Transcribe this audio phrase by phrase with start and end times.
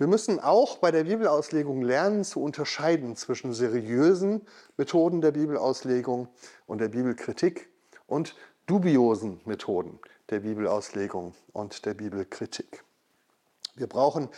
[0.00, 4.40] Wir müssen auch bei der Bibelauslegung lernen zu unterscheiden zwischen seriösen
[4.78, 6.28] Methoden der Bibelauslegung
[6.66, 7.68] und der Bibelkritik
[8.06, 8.34] und
[8.64, 9.98] dubiosen Methoden
[10.30, 12.82] der Bibelauslegung und der Bibelkritik.
[13.74, 14.30] Wir brauchen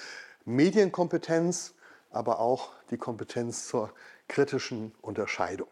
[0.44, 1.74] Medienkompetenz,
[2.10, 3.92] aber auch die Kompetenz zur
[4.26, 5.68] kritischen Unterscheidung.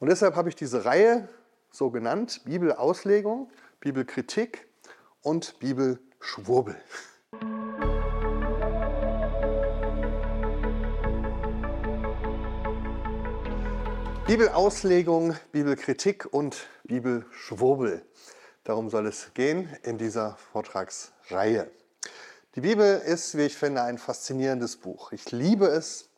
[0.00, 1.28] Und deshalb habe ich diese Reihe
[1.70, 4.66] so genannt, Bibelauslegung, Bibelkritik
[5.20, 6.76] und Bibelschwurbel.
[14.32, 18.02] Bibelauslegung, Bibelkritik und Bibelschwurbel.
[18.64, 21.70] Darum soll es gehen in dieser Vortragsreihe.
[22.54, 25.12] Die Bibel ist, wie ich finde, ein faszinierendes Buch.
[25.12, 26.08] Ich liebe es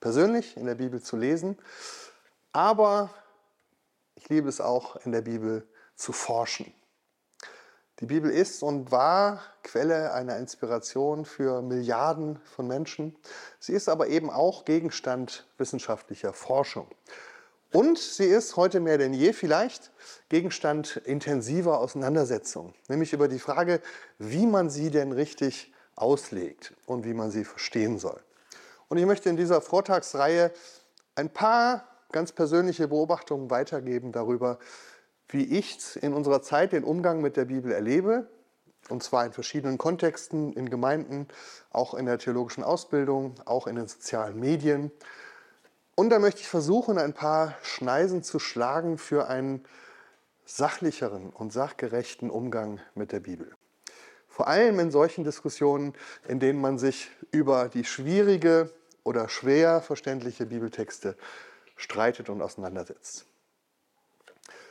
[0.00, 1.56] persönlich in der Bibel zu lesen,
[2.52, 3.08] aber
[4.16, 5.66] ich liebe es auch in der Bibel
[5.96, 6.74] zu forschen.
[8.00, 13.16] Die Bibel ist und war Quelle einer Inspiration für Milliarden von Menschen.
[13.58, 16.90] Sie ist aber eben auch Gegenstand wissenschaftlicher Forschung.
[17.72, 19.92] Und sie ist heute mehr denn je vielleicht
[20.28, 23.80] Gegenstand intensiver Auseinandersetzung, nämlich über die Frage,
[24.18, 28.20] wie man sie denn richtig auslegt und wie man sie verstehen soll.
[28.88, 30.52] Und ich möchte in dieser Vortragsreihe
[31.14, 34.58] ein paar ganz persönliche Beobachtungen weitergeben darüber,
[35.30, 38.28] wie ich in unserer Zeit den Umgang mit der Bibel erlebe,
[38.90, 41.26] und zwar in verschiedenen Kontexten, in Gemeinden,
[41.70, 44.90] auch in der theologischen Ausbildung, auch in den sozialen Medien
[45.94, 49.64] und da möchte ich versuchen, ein paar Schneisen zu schlagen für einen
[50.44, 53.54] sachlicheren und sachgerechten Umgang mit der Bibel.
[54.28, 55.94] Vor allem in solchen Diskussionen,
[56.26, 58.70] in denen man sich über die schwierige
[59.04, 61.16] oder schwer verständliche Bibeltexte
[61.76, 63.26] streitet und auseinandersetzt.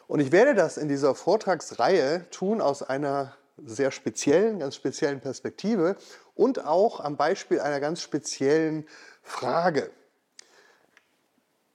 [0.07, 5.95] Und ich werde das in dieser Vortragsreihe tun aus einer sehr speziellen, ganz speziellen Perspektive
[6.33, 8.87] und auch am Beispiel einer ganz speziellen
[9.21, 9.91] Frage.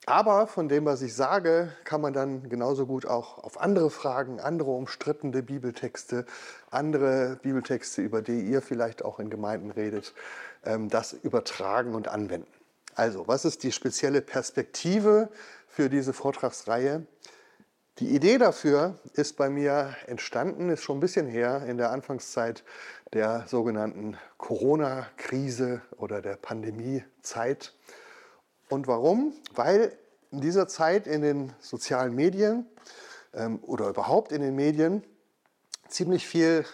[0.09, 4.39] Aber von dem, was ich sage, kann man dann genauso gut auch auf andere Fragen,
[4.39, 6.27] andere umstrittene Bibeltexte,
[6.70, 10.14] andere Bibeltexte, über die ihr vielleicht auch in Gemeinden redet,
[10.64, 12.47] ähm, das übertragen und anwenden.
[12.95, 15.29] Also, was ist die spezielle Perspektive
[15.67, 17.05] für diese Vortragsreihe?
[17.98, 22.63] Die Idee dafür ist bei mir entstanden, ist schon ein bisschen her, in der Anfangszeit
[23.13, 27.73] der sogenannten Corona-Krise oder der Pandemiezeit.
[28.69, 29.33] Und warum?
[29.55, 29.97] Weil
[30.31, 32.67] in dieser Zeit in den sozialen Medien
[33.35, 35.03] ähm, oder überhaupt in den Medien
[35.89, 36.64] ziemlich viel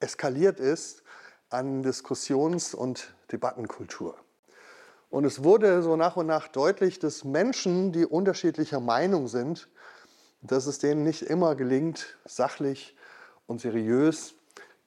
[0.00, 1.02] eskaliert ist
[1.48, 4.16] an Diskussions- und Debattenkultur.
[5.08, 9.68] Und es wurde so nach und nach deutlich, dass Menschen, die unterschiedlicher Meinung sind,
[10.42, 12.96] dass es denen nicht immer gelingt, sachlich
[13.46, 14.34] und seriös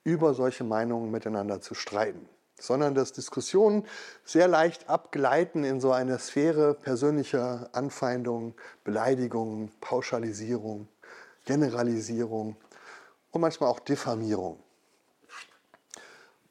[0.03, 2.28] über solche Meinungen miteinander zu streiten
[2.59, 3.86] sondern dass Diskussionen
[4.24, 8.53] sehr leicht abgleiten in so eine Sphäre persönlicher Anfeindungen,
[8.84, 10.88] Beleidigungen, Pauschalisierung,
[11.46, 12.56] Generalisierung
[13.31, 14.59] und manchmal auch Diffamierung.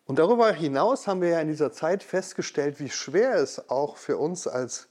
[0.07, 4.17] Und darüber hinaus haben wir ja in dieser Zeit festgestellt, wie schwer es auch für
[4.17, 4.89] uns als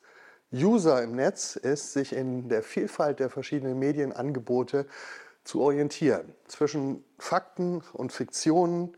[0.53, 4.85] User im Netz ist, sich in der Vielfalt der verschiedenen Medienangebote
[5.43, 6.33] zu orientieren.
[6.47, 8.95] Zwischen Fakten und Fiktionen,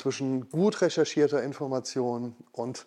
[0.00, 2.86] zwischen gut recherchierter Information und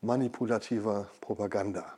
[0.00, 1.96] manipulativer Propaganda.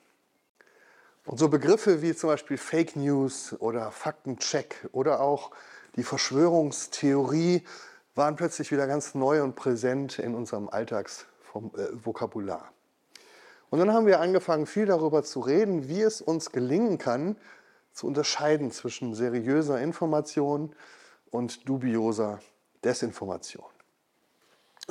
[1.25, 5.51] Und so Begriffe wie zum Beispiel Fake News oder Faktencheck oder auch
[5.97, 7.65] die Verschwörungstheorie
[8.15, 12.71] waren plötzlich wieder ganz neu und präsent in unserem Alltagsvokabular.
[13.71, 17.37] Und dann haben wir angefangen, viel darüber zu reden, wie es uns gelingen kann,
[17.93, 20.77] zu unterscheiden zwischen seriöser Information
[21.31, 22.41] und dubioser
[22.85, 23.70] Desinformation.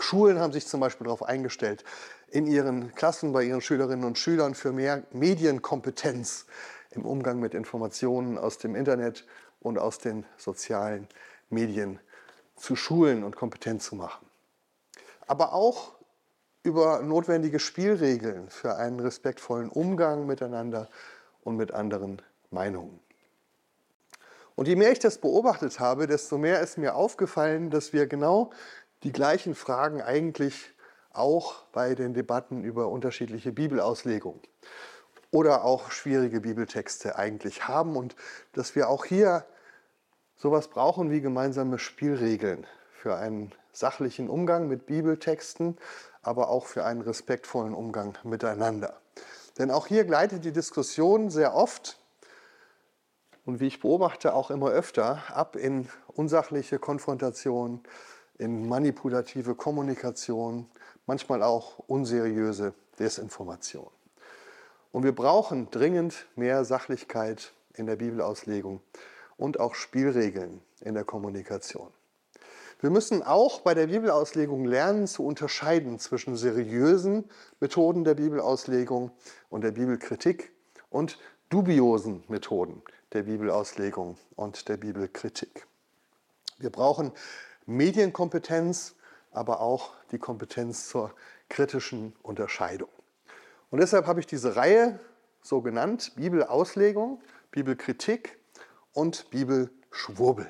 [0.02, 1.84] Schulen haben sich zum Beispiel darauf eingestellt,
[2.28, 6.46] in ihren Klassen bei ihren Schülerinnen und Schülern für mehr Medienkompetenz
[6.92, 9.26] im Umgang mit Informationen aus dem Internet
[9.60, 11.08] und aus den sozialen
[11.50, 12.00] Medien
[12.56, 14.26] zu schulen und kompetent zu machen.
[15.28, 15.94] Aber auch
[16.64, 20.90] über notwendige Spielregeln für einen respektvollen Umgang miteinander
[21.44, 22.22] und mit anderen
[22.52, 23.00] Meinungen.
[24.56, 28.52] Und je mehr ich das beobachtet habe, desto mehr ist mir aufgefallen, dass wir genau
[29.04, 30.74] die gleichen Fragen eigentlich
[31.12, 34.42] auch bei den Debatten über unterschiedliche Bibelauslegungen
[35.32, 38.16] oder auch schwierige Bibeltexte eigentlich haben und
[38.54, 39.46] dass wir auch hier
[40.36, 45.78] sowas brauchen wie gemeinsame Spielregeln für einen sachlichen Umgang mit Bibeltexten,
[46.22, 49.00] aber auch für einen respektvollen Umgang miteinander.
[49.58, 52.00] Denn auch hier gleitet die Diskussion sehr oft
[53.46, 57.82] und wie ich beobachte auch immer öfter ab in unsachliche Konfrontation,
[58.40, 60.66] in manipulative Kommunikation,
[61.06, 63.92] manchmal auch unseriöse Desinformation.
[64.92, 68.82] Und wir brauchen dringend mehr Sachlichkeit in der Bibelauslegung
[69.38, 71.90] und auch Spielregeln in der Kommunikation.
[72.82, 79.12] Wir müssen auch bei der Bibelauslegung lernen zu unterscheiden zwischen seriösen Methoden der Bibelauslegung
[79.50, 80.54] und der Bibelkritik
[80.90, 81.20] und
[81.50, 82.82] dubiosen Methoden
[83.12, 85.68] der Bibelauslegung und der Bibelkritik.
[86.58, 87.12] Wir brauchen
[87.70, 88.96] Medienkompetenz,
[89.32, 91.14] aber auch die Kompetenz zur
[91.50, 92.90] kritischen Unterscheidung.
[93.70, 95.00] Und deshalb habe ich diese Reihe
[95.42, 97.22] so genannt, Bibelauslegung,
[97.52, 98.40] Bibelkritik
[98.94, 100.48] und Bibelschwurbel.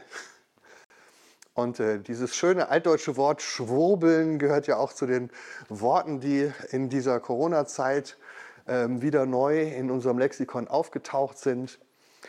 [1.54, 5.30] Und äh, dieses schöne altdeutsche Wort Schwurbeln gehört ja auch zu den
[5.68, 8.18] Worten, die in dieser Corona-Zeit
[8.66, 11.80] äh, wieder neu in unserem Lexikon aufgetaucht sind.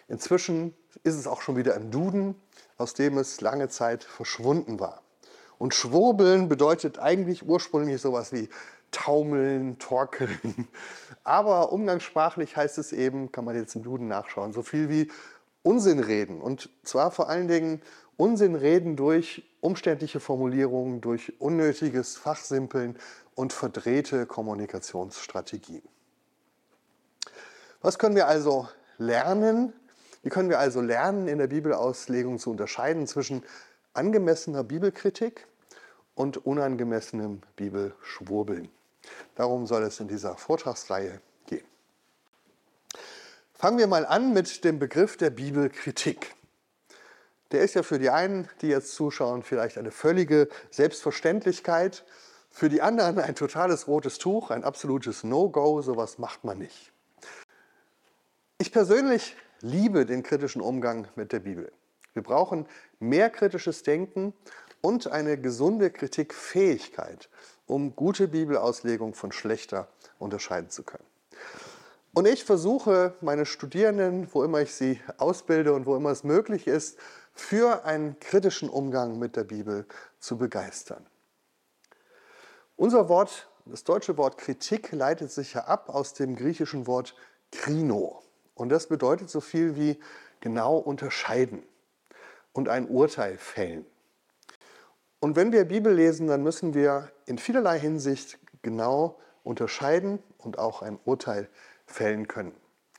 [0.08, 2.34] Inzwischen ist es auch schon wieder im Duden,
[2.76, 5.02] aus dem es lange Zeit verschwunden war.
[5.58, 8.48] Und Schwurbeln bedeutet eigentlich ursprünglich sowas wie
[8.90, 10.68] taumeln, torkeln.
[11.24, 15.10] Aber umgangssprachlich heißt es eben, kann man jetzt im Duden nachschauen, so viel wie
[15.62, 16.40] Unsinn reden.
[16.40, 17.82] Und zwar vor allen Dingen
[18.16, 22.96] Unsinn reden durch umständliche Formulierungen, durch unnötiges Fachsimpeln
[23.34, 25.82] und verdrehte Kommunikationsstrategien.
[27.82, 29.72] Was können wir also lernen?
[30.22, 33.42] Wie können wir also lernen, in der Bibelauslegung zu unterscheiden zwischen
[33.94, 35.46] angemessener Bibelkritik
[36.14, 38.68] und unangemessenem Bibelschwurbeln?
[39.34, 41.64] Darum soll es in dieser Vortragsreihe gehen.
[43.54, 46.34] Fangen wir mal an mit dem Begriff der Bibelkritik.
[47.52, 52.04] Der ist ja für die einen, die jetzt zuschauen, vielleicht eine völlige Selbstverständlichkeit.
[52.50, 56.92] Für die anderen ein totales rotes Tuch, ein absolutes No-Go, sowas macht man nicht.
[58.58, 61.72] Ich persönlich liebe den kritischen Umgang mit der Bibel.
[62.12, 62.66] Wir brauchen
[62.98, 64.34] mehr kritisches Denken
[64.80, 67.28] und eine gesunde Kritikfähigkeit,
[67.66, 71.04] um gute Bibelauslegung von schlechter unterscheiden zu können.
[72.12, 76.66] Und ich versuche meine Studierenden, wo immer ich sie ausbilde und wo immer es möglich
[76.66, 76.98] ist,
[77.32, 79.86] für einen kritischen Umgang mit der Bibel
[80.18, 81.06] zu begeistern.
[82.76, 87.14] Unser Wort, das deutsche Wort Kritik, leitet sich ja ab aus dem griechischen Wort
[87.52, 88.22] krino.
[88.60, 89.98] Und das bedeutet so viel wie
[90.40, 91.62] genau unterscheiden
[92.52, 93.86] und ein Urteil fällen.
[95.18, 100.82] Und wenn wir Bibel lesen, dann müssen wir in vielerlei Hinsicht genau unterscheiden und auch
[100.82, 101.48] ein Urteil
[101.86, 102.52] fällen können.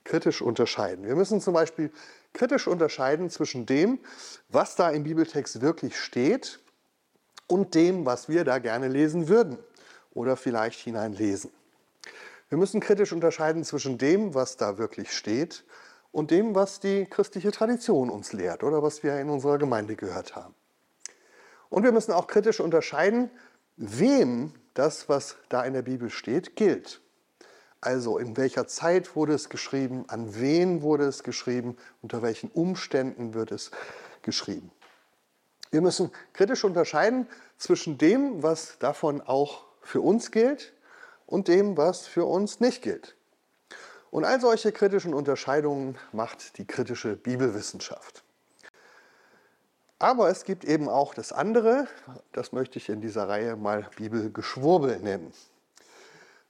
[0.04, 1.06] Kritisch unterscheiden.
[1.06, 1.92] Wir müssen zum Beispiel
[2.34, 4.00] kritisch unterscheiden zwischen dem,
[4.50, 6.60] was da im Bibeltext wirklich steht
[7.46, 9.60] und dem, was wir da gerne lesen würden
[10.16, 11.52] oder vielleicht hineinlesen.
[12.52, 15.64] Wir müssen kritisch unterscheiden zwischen dem, was da wirklich steht
[16.12, 20.36] und dem, was die christliche Tradition uns lehrt oder was wir in unserer Gemeinde gehört
[20.36, 20.54] haben.
[21.70, 23.30] Und wir müssen auch kritisch unterscheiden,
[23.78, 27.00] wem das, was da in der Bibel steht, gilt.
[27.80, 33.34] Also in welcher Zeit wurde es geschrieben, an wen wurde es geschrieben, unter welchen Umständen
[33.34, 33.72] wird es
[34.24, 34.72] geschrieben.
[35.70, 37.28] Wir müssen kritisch unterscheiden
[37.58, 40.74] zwischen dem, was davon auch für uns gilt
[41.32, 43.16] und dem, was für uns nicht gilt.
[44.12, 48.24] Und all solche kritischen Unterscheidungen macht die kritische Bibelwissenschaft.
[49.98, 51.88] Aber es gibt eben auch das andere,
[52.34, 55.32] das möchte ich in dieser Reihe mal Bibelgeschwurbel nennen.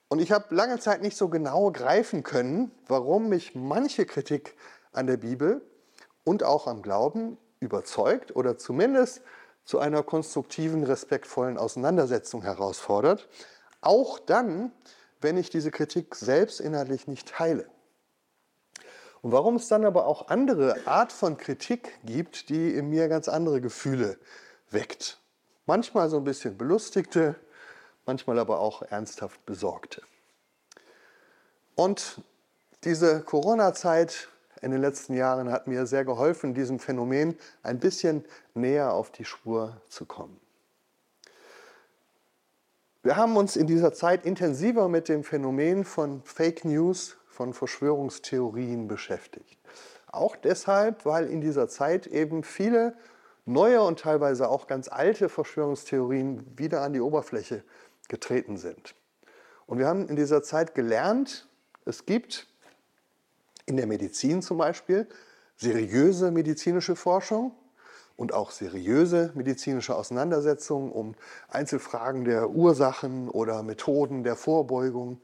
[0.07, 4.55] Und ich habe lange Zeit nicht so genau greifen können, warum mich manche Kritik
[4.93, 5.61] an der Bibel
[6.23, 9.21] und auch am Glauben überzeugt oder zumindest
[9.63, 13.27] zu einer konstruktiven, respektvollen Auseinandersetzung herausfordert,
[13.81, 14.71] auch dann,
[15.19, 17.67] wenn ich diese Kritik selbst inhaltlich nicht teile.
[19.21, 23.27] Und warum es dann aber auch andere Art von Kritik gibt, die in mir ganz
[23.27, 24.17] andere Gefühle
[24.71, 25.19] weckt.
[25.67, 27.35] Manchmal so ein bisschen belustigte,
[28.05, 30.01] manchmal aber auch ernsthaft Besorgte.
[31.75, 32.21] Und
[32.83, 34.27] diese Corona-Zeit
[34.61, 39.25] in den letzten Jahren hat mir sehr geholfen, diesem Phänomen ein bisschen näher auf die
[39.25, 40.39] Spur zu kommen.
[43.03, 48.87] Wir haben uns in dieser Zeit intensiver mit dem Phänomen von Fake News, von Verschwörungstheorien
[48.87, 49.57] beschäftigt.
[50.11, 52.95] Auch deshalb, weil in dieser Zeit eben viele
[53.45, 57.63] neue und teilweise auch ganz alte Verschwörungstheorien wieder an die Oberfläche
[58.07, 58.93] getreten sind.
[59.65, 61.47] Und wir haben in dieser Zeit gelernt,
[61.85, 62.47] es gibt
[63.65, 65.07] in der Medizin zum Beispiel
[65.55, 67.53] seriöse medizinische Forschung
[68.21, 71.15] und auch seriöse medizinische Auseinandersetzungen um
[71.49, 75.19] Einzelfragen der Ursachen oder Methoden der Vorbeugung.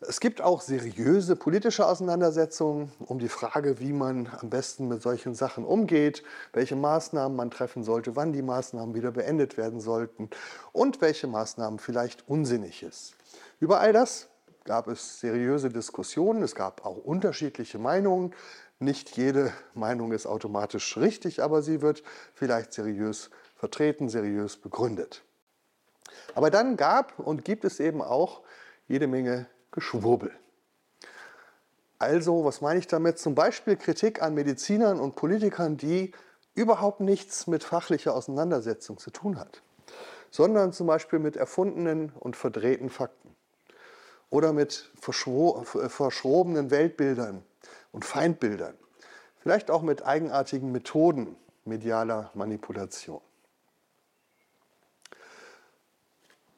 [0.00, 5.34] Es gibt auch seriöse politische Auseinandersetzungen um die Frage, wie man am besten mit solchen
[5.34, 6.22] Sachen umgeht,
[6.54, 10.30] welche Maßnahmen man treffen sollte, wann die Maßnahmen wieder beendet werden sollten
[10.72, 13.16] und welche Maßnahmen vielleicht unsinnig ist.
[13.60, 14.28] Über all das
[14.64, 18.34] gab es seriöse Diskussionen, es gab auch unterschiedliche Meinungen.
[18.78, 22.02] Nicht jede Meinung ist automatisch richtig, aber sie wird
[22.34, 25.22] vielleicht seriös vertreten, seriös begründet.
[26.34, 28.42] Aber dann gab und gibt es eben auch
[28.86, 30.30] jede Menge Geschwurbel.
[31.98, 33.18] Also, was meine ich damit?
[33.18, 36.12] Zum Beispiel Kritik an Medizinern und Politikern, die
[36.54, 39.62] überhaupt nichts mit fachlicher Auseinandersetzung zu tun hat,
[40.30, 43.34] sondern zum Beispiel mit erfundenen und verdrehten Fakten
[44.28, 47.42] oder mit verschrobenen Weltbildern
[47.96, 48.76] und Feindbildern,
[49.38, 51.34] vielleicht auch mit eigenartigen Methoden
[51.64, 53.22] medialer Manipulation.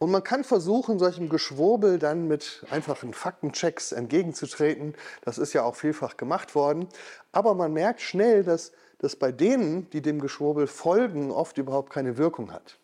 [0.00, 4.96] Und man kann versuchen, solchem Geschwurbel dann mit einfachen Faktenchecks entgegenzutreten.
[5.22, 6.88] Das ist ja auch vielfach gemacht worden.
[7.30, 12.16] Aber man merkt schnell, dass das bei denen, die dem Geschwurbel folgen, oft überhaupt keine
[12.16, 12.78] Wirkung hat.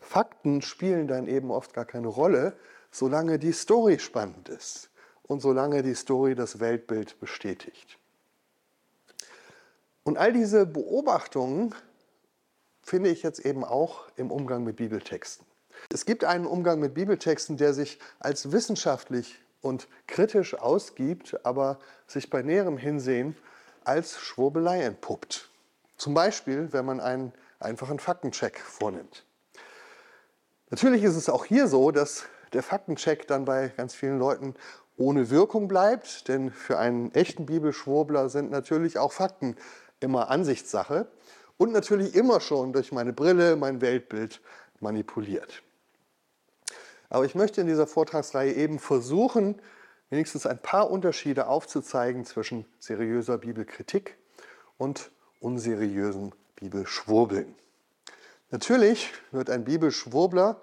[0.00, 2.56] Fakten spielen dann eben oft gar keine Rolle,
[2.90, 4.91] solange die Story spannend ist
[5.32, 7.98] und solange die Story das Weltbild bestätigt.
[10.04, 11.74] Und all diese Beobachtungen
[12.82, 15.46] finde ich jetzt eben auch im Umgang mit Bibeltexten.
[15.92, 22.28] Es gibt einen Umgang mit Bibeltexten, der sich als wissenschaftlich und kritisch ausgibt, aber sich
[22.30, 23.36] bei näherem Hinsehen
[23.84, 25.50] als Schwurbelei entpuppt.
[25.96, 29.24] Zum Beispiel, wenn man einen einfachen Faktencheck vornimmt.
[30.70, 34.54] Natürlich ist es auch hier so, dass der Faktencheck dann bei ganz vielen Leuten
[34.96, 39.56] ohne Wirkung bleibt, denn für einen echten Bibelschwurbler sind natürlich auch Fakten
[40.00, 41.06] immer Ansichtssache
[41.56, 44.40] und natürlich immer schon durch meine Brille, mein Weltbild
[44.80, 45.62] manipuliert.
[47.08, 49.60] Aber ich möchte in dieser Vortragsreihe eben versuchen,
[50.10, 54.16] wenigstens ein paar Unterschiede aufzuzeigen zwischen seriöser Bibelkritik
[54.78, 57.54] und unseriösem Bibelschwurbeln.
[58.50, 60.60] Natürlich wird ein Bibelschwurbler,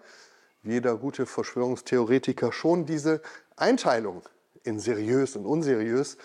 [0.62, 3.22] wie jeder gute Verschwörungstheoretiker, schon diese
[3.60, 4.24] Einteilung
[4.64, 6.18] in seriös und unseriös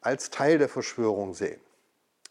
[0.00, 1.60] als Teil der Verschwörung sehen.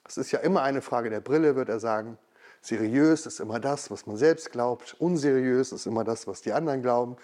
[0.08, 2.18] Es ist ja immer eine Frage der Brille, wird er sagen.
[2.62, 4.96] Seriös ist immer das, was man selbst glaubt.
[5.00, 7.18] Unseriös ist immer das, was die anderen glauben.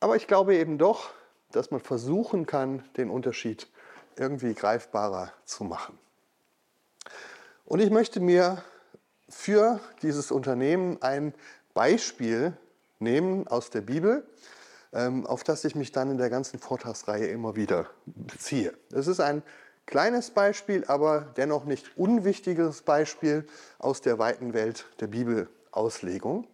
[0.00, 1.10] Aber ich glaube eben doch,
[1.52, 3.68] dass man versuchen kann, den Unterschied
[4.16, 5.98] irgendwie greifbarer zu machen.
[7.64, 8.62] Und ich möchte mir
[9.28, 11.34] für dieses Unternehmen ein
[11.74, 12.56] Beispiel
[12.98, 14.26] nehmen aus der Bibel,
[14.92, 18.72] auf das ich mich dann in der ganzen Vortragsreihe immer wieder beziehe.
[18.90, 19.42] Es ist ein
[19.88, 23.46] Kleines Beispiel, aber dennoch nicht unwichtiges Beispiel
[23.78, 26.46] aus der weiten Welt der Bibelauslegung,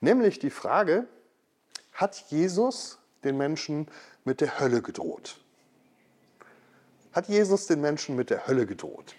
[0.00, 1.06] nämlich die Frage,
[1.92, 3.86] hat Jesus den Menschen
[4.24, 5.38] mit der Hölle gedroht?
[7.12, 9.14] Hat Jesus den Menschen mit der Hölle gedroht?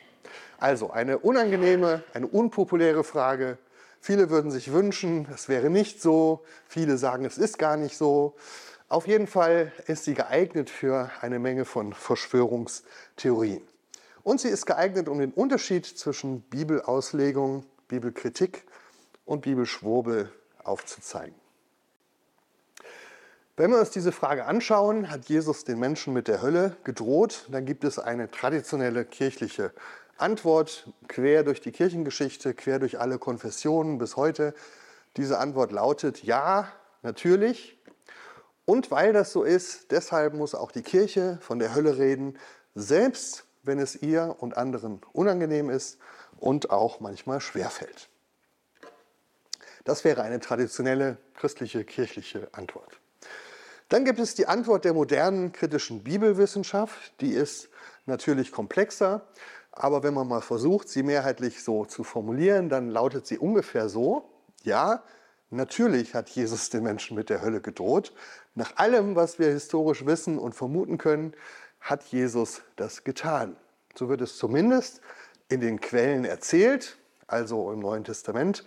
[0.58, 3.58] Also eine unangenehme, eine unpopuläre Frage.
[4.06, 6.44] Viele würden sich wünschen, es wäre nicht so.
[6.68, 8.36] Viele sagen, es ist gar nicht so.
[8.90, 13.62] Auf jeden Fall ist sie geeignet für eine Menge von Verschwörungstheorien.
[14.22, 18.66] Und sie ist geeignet, um den Unterschied zwischen Bibelauslegung, Bibelkritik
[19.24, 20.30] und Bibelschwurbel
[20.66, 21.40] aufzuzeigen.
[23.56, 27.66] Wenn wir uns diese Frage anschauen, hat Jesus den Menschen mit der Hölle gedroht, dann
[27.66, 29.72] gibt es eine traditionelle kirchliche
[30.18, 34.54] Antwort quer durch die Kirchengeschichte, quer durch alle Konfessionen bis heute.
[35.18, 37.78] Diese Antwort lautet ja, natürlich.
[38.66, 42.40] Und weil das so ist, deshalb muss auch die Kirche von der Hölle reden,
[42.76, 45.98] selbst wenn es ihr und anderen unangenehm ist
[46.38, 48.10] und auch manchmal schwerfällt.
[49.84, 53.00] Das wäre eine traditionelle christliche kirchliche Antwort.
[53.90, 57.14] Dann gibt es die Antwort der modernen kritischen Bibelwissenschaft.
[57.22, 57.70] Die ist
[58.06, 59.28] natürlich komplexer,
[59.76, 64.30] aber wenn man mal versucht, sie mehrheitlich so zu formulieren, dann lautet sie ungefähr so,
[64.64, 65.04] ja,
[65.50, 68.14] natürlich hat Jesus den Menschen mit der Hölle gedroht,
[68.54, 71.34] nach allem, was wir historisch wissen und vermuten können,
[71.80, 73.56] hat Jesus das getan.
[73.96, 75.02] So wird es zumindest
[75.50, 78.64] in den Quellen erzählt, also im Neuen Testament.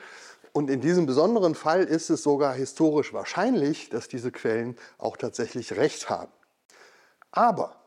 [0.52, 5.76] Und in diesem besonderen Fall ist es sogar historisch wahrscheinlich, dass diese Quellen auch tatsächlich
[5.76, 6.32] recht haben.
[7.30, 7.85] Aber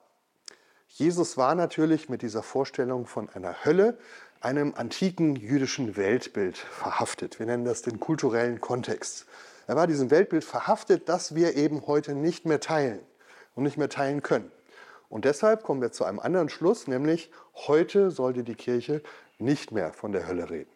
[0.99, 3.97] Jesus war natürlich mit dieser Vorstellung von einer Hölle,
[4.41, 7.39] einem antiken jüdischen Weltbild verhaftet.
[7.39, 9.25] Wir nennen das den kulturellen Kontext.
[9.65, 12.99] Er war diesem Weltbild verhaftet, das wir eben heute nicht mehr teilen
[13.55, 14.51] und nicht mehr teilen können.
[15.07, 19.01] Und deshalb kommen wir zu einem anderen Schluss, nämlich heute sollte die Kirche
[19.37, 20.71] nicht mehr von der Hölle reden.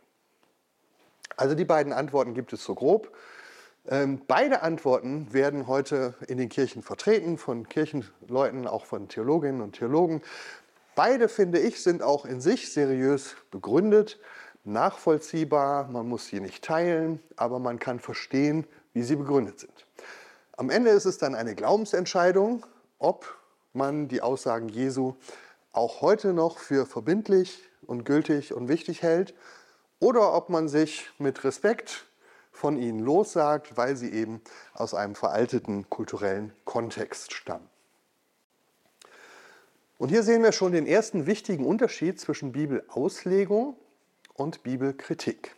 [1.35, 3.13] Also die beiden Antworten gibt es so grob.
[3.89, 9.73] Ähm, beide Antworten werden heute in den Kirchen vertreten, von Kirchenleuten, auch von Theologinnen und
[9.73, 10.21] Theologen.
[10.95, 14.19] Beide, finde ich, sind auch in sich seriös begründet,
[14.63, 15.89] nachvollziehbar.
[15.89, 19.85] Man muss sie nicht teilen, aber man kann verstehen, wie sie begründet sind.
[20.55, 22.65] Am Ende ist es dann eine Glaubensentscheidung,
[22.99, 23.37] ob
[23.73, 25.15] man die Aussagen Jesu
[25.73, 29.33] auch heute noch für verbindlich und gültig und wichtig hält
[29.99, 32.05] oder ob man sich mit Respekt
[32.53, 34.41] von ihnen lossagt, weil sie eben
[34.73, 37.67] aus einem veralteten kulturellen Kontext stammen.
[39.97, 43.75] Und hier sehen wir schon den ersten wichtigen Unterschied zwischen Bibelauslegung
[44.33, 45.55] und Bibelkritik.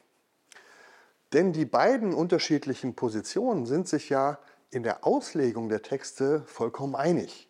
[1.34, 4.40] Denn die beiden unterschiedlichen Positionen sind sich ja
[4.72, 7.50] in der Auslegung der Texte vollkommen einig.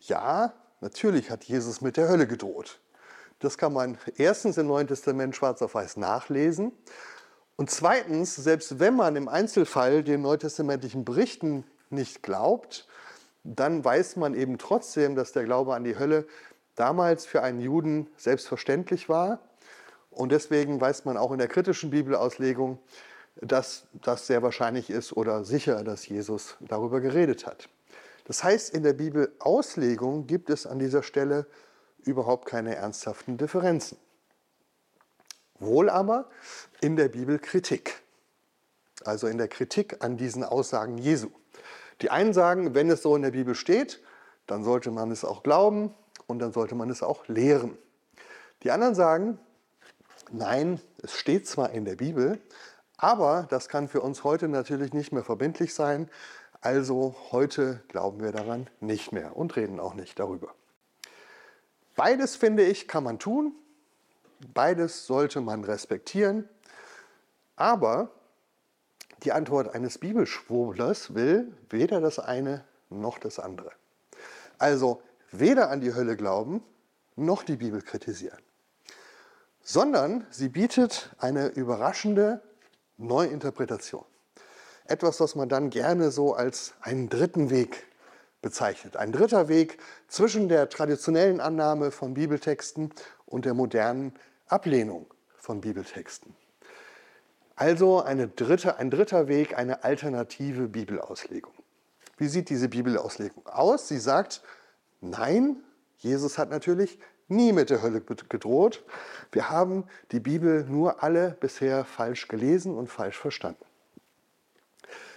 [0.00, 2.80] Ja, natürlich hat Jesus mit der Hölle gedroht.
[3.38, 6.72] Das kann man erstens im Neuen Testament schwarz auf weiß nachlesen.
[7.60, 12.88] Und zweitens, selbst wenn man im Einzelfall den neutestamentlichen Berichten nicht glaubt,
[13.44, 16.26] dann weiß man eben trotzdem, dass der Glaube an die Hölle
[16.74, 19.40] damals für einen Juden selbstverständlich war.
[20.08, 22.78] Und deswegen weiß man auch in der kritischen Bibelauslegung,
[23.42, 27.68] dass das sehr wahrscheinlich ist oder sicher, dass Jesus darüber geredet hat.
[28.24, 31.44] Das heißt, in der Bibelauslegung gibt es an dieser Stelle
[32.04, 33.98] überhaupt keine ernsthaften Differenzen.
[35.60, 36.28] Wohl aber
[36.80, 38.02] in der Bibelkritik,
[39.04, 41.28] also in der Kritik an diesen Aussagen Jesu.
[42.00, 44.00] Die einen sagen, wenn es so in der Bibel steht,
[44.46, 45.94] dann sollte man es auch glauben
[46.26, 47.76] und dann sollte man es auch lehren.
[48.62, 49.38] Die anderen sagen,
[50.30, 52.40] nein, es steht zwar in der Bibel,
[52.96, 56.10] aber das kann für uns heute natürlich nicht mehr verbindlich sein.
[56.62, 60.54] Also heute glauben wir daran nicht mehr und reden auch nicht darüber.
[61.96, 63.54] Beides, finde ich, kann man tun.
[64.54, 66.48] Beides sollte man respektieren.
[67.56, 68.10] Aber
[69.22, 73.70] die Antwort eines Bibelschwurblers will weder das eine noch das andere.
[74.58, 76.62] Also weder an die Hölle glauben
[77.16, 78.38] noch die Bibel kritisieren,
[79.62, 82.40] sondern sie bietet eine überraschende
[82.96, 84.04] Neuinterpretation.
[84.86, 87.86] Etwas, was man dann gerne so als einen dritten Weg
[88.42, 88.96] bezeichnet.
[88.96, 89.78] Ein dritter Weg
[90.08, 92.92] zwischen der traditionellen Annahme von Bibeltexten
[93.26, 94.14] und der modernen
[94.50, 95.06] Ablehnung
[95.38, 96.34] von Bibeltexten.
[97.56, 101.52] Also eine dritte, ein dritter Weg, eine alternative Bibelauslegung.
[102.16, 103.88] Wie sieht diese Bibelauslegung aus?
[103.88, 104.42] Sie sagt,
[105.00, 105.56] nein,
[105.98, 108.82] Jesus hat natürlich nie mit der Hölle gedroht.
[109.30, 113.64] Wir haben die Bibel nur alle bisher falsch gelesen und falsch verstanden.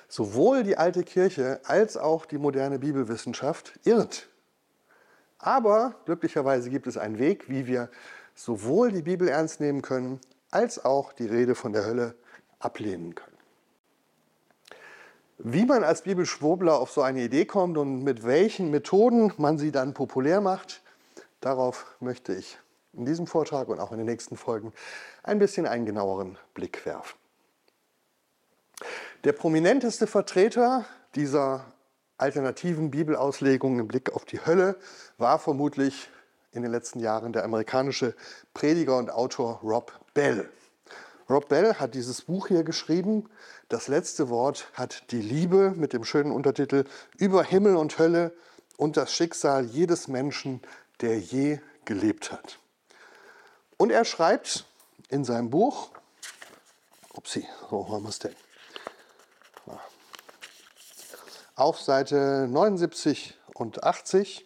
[0.07, 4.29] Sowohl die alte Kirche als auch die moderne Bibelwissenschaft irrt.
[5.39, 7.89] Aber glücklicherweise gibt es einen Weg, wie wir
[8.35, 10.19] sowohl die Bibel ernst nehmen können,
[10.51, 12.15] als auch die Rede von der Hölle
[12.59, 13.37] ablehnen können.
[15.39, 19.71] Wie man als Bibelschwurbler auf so eine Idee kommt und mit welchen Methoden man sie
[19.71, 20.81] dann populär macht,
[21.41, 22.57] darauf möchte ich
[22.93, 24.71] in diesem Vortrag und auch in den nächsten Folgen
[25.23, 27.17] ein bisschen einen genaueren Blick werfen.
[29.23, 31.65] Der prominenteste Vertreter dieser
[32.17, 34.77] alternativen Bibelauslegung im Blick auf die Hölle
[35.17, 36.09] war vermutlich
[36.53, 38.15] in den letzten Jahren der amerikanische
[38.53, 40.49] Prediger und Autor Rob Bell.
[41.29, 43.29] Rob Bell hat dieses Buch hier geschrieben.
[43.69, 46.85] Das letzte Wort hat die Liebe mit dem schönen Untertitel
[47.17, 48.33] Über Himmel und Hölle
[48.77, 50.61] und das Schicksal jedes Menschen,
[51.01, 52.59] der je gelebt hat.
[53.77, 54.65] Und er schreibt
[55.09, 55.91] in seinem Buch,
[57.13, 58.35] upsie, wo haben wir es denn?
[61.55, 64.45] Auf Seite 79 und 80.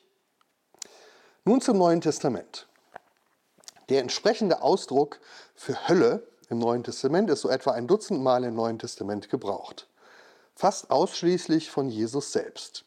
[1.48, 2.68] Nun zum Neuen Testament.
[3.88, 5.22] Der entsprechende Ausdruck
[5.56, 9.88] für Hölle im Neuen Testament ist so etwa ein Dutzend Mal im Neuen Testament gebraucht.
[10.56, 12.84] Fast ausschließlich von Jesus selbst.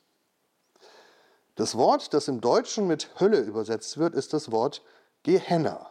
[1.55, 4.83] Das Wort, das im Deutschen mit Hölle übersetzt wird, ist das Wort
[5.23, 5.91] Gehenna.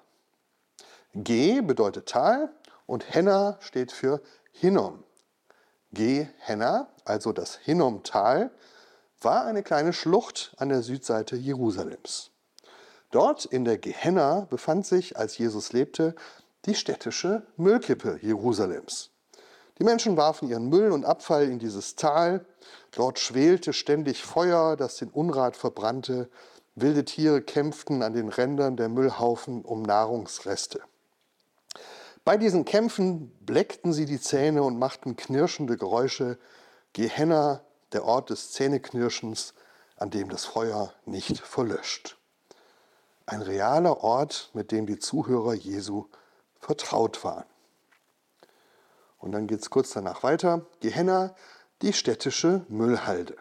[1.15, 2.53] Ge bedeutet Tal
[2.86, 5.03] und Henna steht für Hinnom.
[5.91, 8.51] Gehenna, also das Hinnomtal,
[9.21, 12.28] war eine kleine Schlucht an der Südseite Jerusalems.
[13.12, 16.15] Dort in der Gehenna befand sich, als Jesus lebte,
[16.65, 19.10] die städtische Müllkippe Jerusalems.
[19.80, 22.45] Die Menschen warfen ihren Müll und Abfall in dieses Tal.
[22.91, 26.30] Dort schwelte ständig Feuer, das den Unrat verbrannte.
[26.76, 30.82] Wilde Tiere kämpften an den Rändern der Müllhaufen um Nahrungsreste.
[32.26, 36.38] Bei diesen Kämpfen bleckten sie die Zähne und machten knirschende Geräusche.
[36.93, 39.56] Gehenna, der Ort des Zähneknirschens,
[39.95, 42.18] an dem das Feuer nicht verlöscht.
[43.29, 46.07] Ein realer Ort, mit dem die Zuhörer Jesu
[46.59, 47.45] vertraut waren.
[49.19, 50.65] Und dann geht es kurz danach weiter.
[50.79, 51.35] Gehenna,
[51.83, 53.35] die städtische Müllhalde.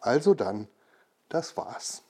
[0.00, 0.66] Also dann,
[1.28, 2.02] das war's.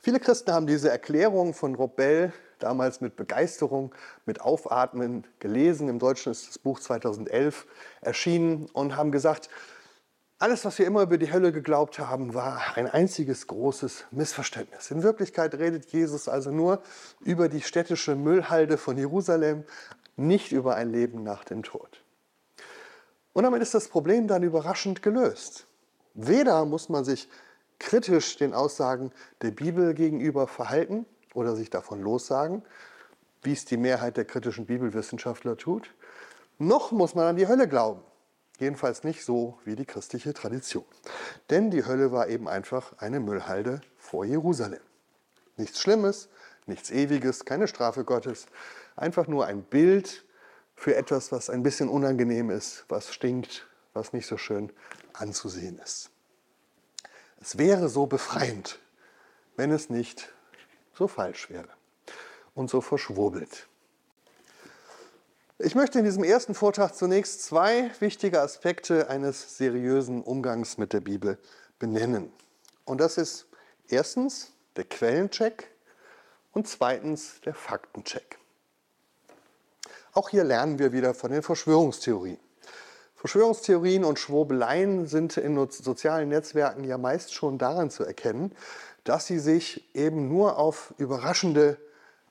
[0.00, 3.92] Viele Christen haben diese Erklärung von Rob Bell damals mit Begeisterung,
[4.26, 5.88] mit Aufatmen gelesen.
[5.88, 7.66] Im Deutschen ist das Buch 2011
[8.00, 9.50] erschienen und haben gesagt,
[10.44, 14.90] alles, was wir immer über die Hölle geglaubt haben, war ein einziges großes Missverständnis.
[14.90, 16.82] In Wirklichkeit redet Jesus also nur
[17.20, 19.64] über die städtische Müllhalde von Jerusalem,
[20.16, 22.04] nicht über ein Leben nach dem Tod.
[23.32, 25.66] Und damit ist das Problem dann überraschend gelöst.
[26.12, 27.30] Weder muss man sich
[27.78, 32.62] kritisch den Aussagen der Bibel gegenüber verhalten oder sich davon lossagen,
[33.42, 35.94] wie es die Mehrheit der kritischen Bibelwissenschaftler tut,
[36.58, 38.02] noch muss man an die Hölle glauben.
[38.58, 40.84] Jedenfalls nicht so wie die christliche Tradition.
[41.50, 44.80] Denn die Hölle war eben einfach eine Müllhalde vor Jerusalem.
[45.56, 46.28] Nichts Schlimmes,
[46.66, 48.46] nichts Ewiges, keine Strafe Gottes,
[48.96, 50.24] einfach nur ein Bild
[50.76, 54.72] für etwas, was ein bisschen unangenehm ist, was stinkt, was nicht so schön
[55.12, 56.10] anzusehen ist.
[57.40, 58.78] Es wäre so befreiend,
[59.56, 60.32] wenn es nicht
[60.92, 61.68] so falsch wäre
[62.54, 63.68] und so verschwurbelt.
[65.60, 71.00] Ich möchte in diesem ersten Vortrag zunächst zwei wichtige Aspekte eines seriösen Umgangs mit der
[71.00, 71.38] Bibel
[71.78, 72.32] benennen.
[72.84, 73.46] Und das ist
[73.86, 75.70] erstens der Quellencheck
[76.50, 78.36] und zweitens der Faktencheck.
[80.12, 82.38] Auch hier lernen wir wieder von den Verschwörungstheorien.
[83.14, 88.50] Verschwörungstheorien und Schwurbeleien sind in sozialen Netzwerken ja meist schon daran zu erkennen,
[89.04, 91.78] dass sie sich eben nur auf überraschende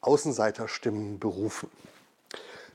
[0.01, 1.71] Außenseiterstimmen berufen.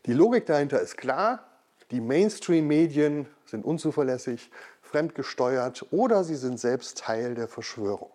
[0.07, 1.45] Die Logik dahinter ist klar,
[1.91, 4.51] die Mainstream-Medien sind unzuverlässig,
[4.83, 8.11] fremdgesteuert oder sie sind selbst Teil der Verschwörung.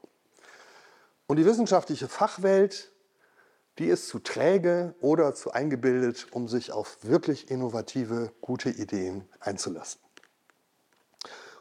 [1.27, 2.91] Und die wissenschaftliche Fachwelt,
[3.79, 9.99] die ist zu träge oder zu eingebildet, um sich auf wirklich innovative, gute Ideen einzulassen.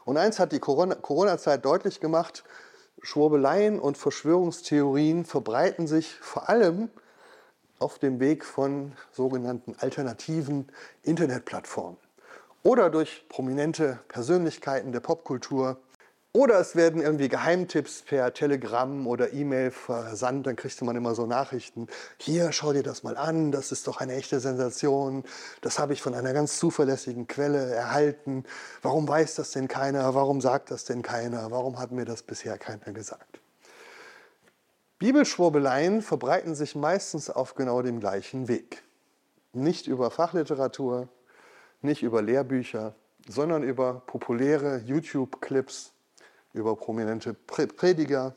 [0.05, 2.43] Und eins hat die Corona-Zeit deutlich gemacht,
[3.01, 6.89] Schwurbeleien und Verschwörungstheorien verbreiten sich vor allem
[7.83, 10.67] auf dem Weg von sogenannten alternativen
[11.03, 11.97] Internetplattformen
[12.63, 15.77] oder durch prominente Persönlichkeiten der Popkultur.
[16.35, 21.27] Oder es werden irgendwie Geheimtipps per Telegram oder E-Mail versandt, dann kriegte man immer so
[21.27, 21.87] Nachrichten.
[22.17, 25.25] Hier, schau dir das mal an, das ist doch eine echte Sensation.
[25.61, 28.45] Das habe ich von einer ganz zuverlässigen Quelle erhalten.
[28.81, 30.15] Warum weiß das denn keiner?
[30.15, 31.51] Warum sagt das denn keiner?
[31.51, 33.42] Warum hat mir das bisher keiner gesagt?
[35.03, 38.83] Bibelschwurbeleien verbreiten sich meistens auf genau dem gleichen Weg.
[39.51, 41.09] Nicht über Fachliteratur,
[41.81, 42.95] nicht über Lehrbücher,
[43.27, 45.91] sondern über populäre YouTube-Clips,
[46.53, 48.33] über prominente Prediger,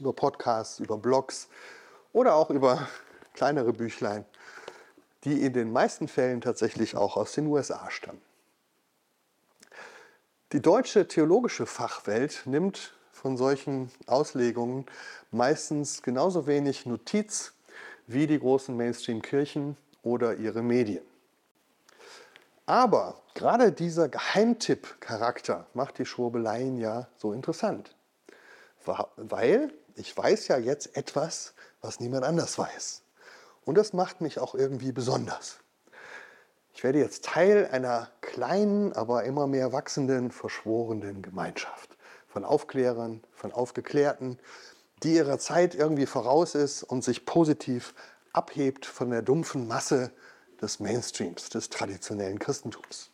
[0.00, 1.46] über Podcasts, über Blogs
[2.12, 2.88] oder auch über
[3.34, 4.24] kleinere Büchlein,
[5.22, 8.22] die in den meisten Fällen tatsächlich auch aus den USA stammen.
[10.50, 14.86] Die deutsche theologische Fachwelt nimmt von solchen Auslegungen
[15.30, 17.54] meistens genauso wenig Notiz
[18.06, 21.02] wie die großen Mainstream-Kirchen oder ihre Medien.
[22.66, 27.94] Aber gerade dieser Geheimtipp-Charakter macht die Schwurbeleien ja so interessant.
[29.16, 33.02] Weil ich weiß ja jetzt etwas, was niemand anders weiß.
[33.64, 35.58] Und das macht mich auch irgendwie besonders.
[36.74, 41.95] Ich werde jetzt Teil einer kleinen, aber immer mehr wachsenden, verschworenen Gemeinschaft
[42.36, 44.38] von Aufklärern, von Aufgeklärten,
[45.02, 47.94] die ihrer Zeit irgendwie voraus ist und sich positiv
[48.34, 50.12] abhebt von der dumpfen Masse
[50.60, 53.08] des Mainstreams, des traditionellen Christentums.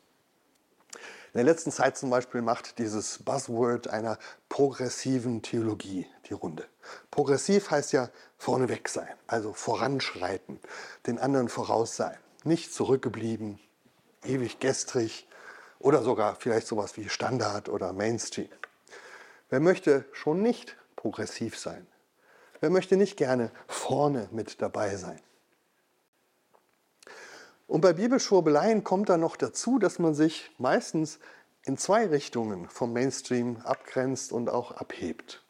[0.91, 6.65] In der letzten Zeit zum Beispiel macht dieses Buzzword einer progressiven Theologie die Runde.
[7.13, 10.59] Progressiv heißt ja vorneweg sein, also voranschreiten,
[11.07, 13.61] den anderen voraus sein, nicht zurückgeblieben,
[14.25, 15.29] ewig gestrig
[15.79, 18.49] oder sogar vielleicht sowas wie Standard oder Mainstream.
[19.53, 21.87] Wer möchte schon nicht progressiv sein?
[22.61, 25.21] Wer möchte nicht gerne vorne mit dabei sein?
[27.67, 31.19] Und bei Bibelschwurbeleien kommt dann noch dazu, dass man sich meistens
[31.67, 35.45] in zwei Richtungen vom Mainstream abgrenzt und auch abhebt.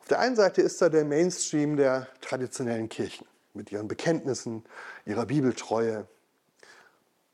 [0.00, 4.64] Auf der einen Seite ist da der Mainstream der traditionellen Kirchen mit ihren Bekenntnissen,
[5.06, 6.08] ihrer Bibeltreue.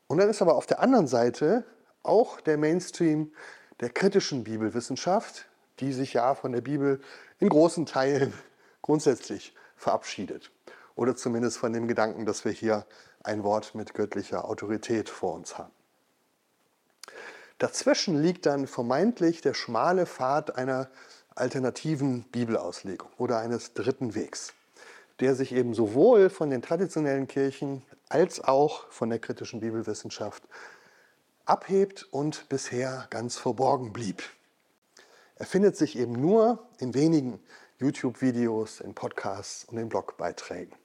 [0.05, 1.65] Und dann ist aber auf der anderen Seite
[2.03, 3.33] auch der Mainstream
[3.79, 5.47] der kritischen Bibelwissenschaft,
[5.81, 7.01] die sich ja von der Bibel
[7.39, 8.33] in großen Teilen
[8.81, 10.51] grundsätzlich verabschiedet.
[10.95, 12.85] Oder zumindest von dem Gedanken, dass wir hier
[13.23, 15.71] ein Wort mit göttlicher Autorität vor uns haben.
[17.57, 20.89] Dazwischen liegt dann vermeintlich der schmale Pfad einer
[21.35, 24.53] alternativen Bibelauslegung oder eines dritten Wegs.
[25.19, 30.41] der sich eben sowohl von den traditionellen Kirchen als auch von der kritischen Bibelwissenschaft
[31.45, 34.23] abhebt und bisher ganz verborgen blieb.
[35.41, 37.39] Er findet sich eben nur in wenigen
[37.79, 40.75] YouTube-Videos, in Podcasts und in Blogbeiträgen,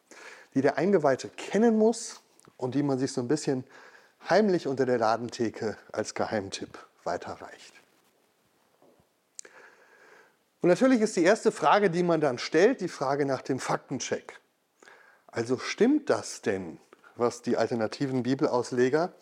[0.55, 2.23] die der Eingeweihte kennen muss
[2.57, 3.65] und die man sich so ein bisschen
[4.31, 6.71] heimlich unter der Ladentheke als Geheimtipp
[7.05, 7.75] weiterreicht.
[10.63, 14.41] Und natürlich ist die erste Frage, die man dann stellt, die Frage nach dem Faktencheck.
[15.27, 16.81] Also stimmt das denn,
[17.15, 19.13] was die alternativen Bibelausleger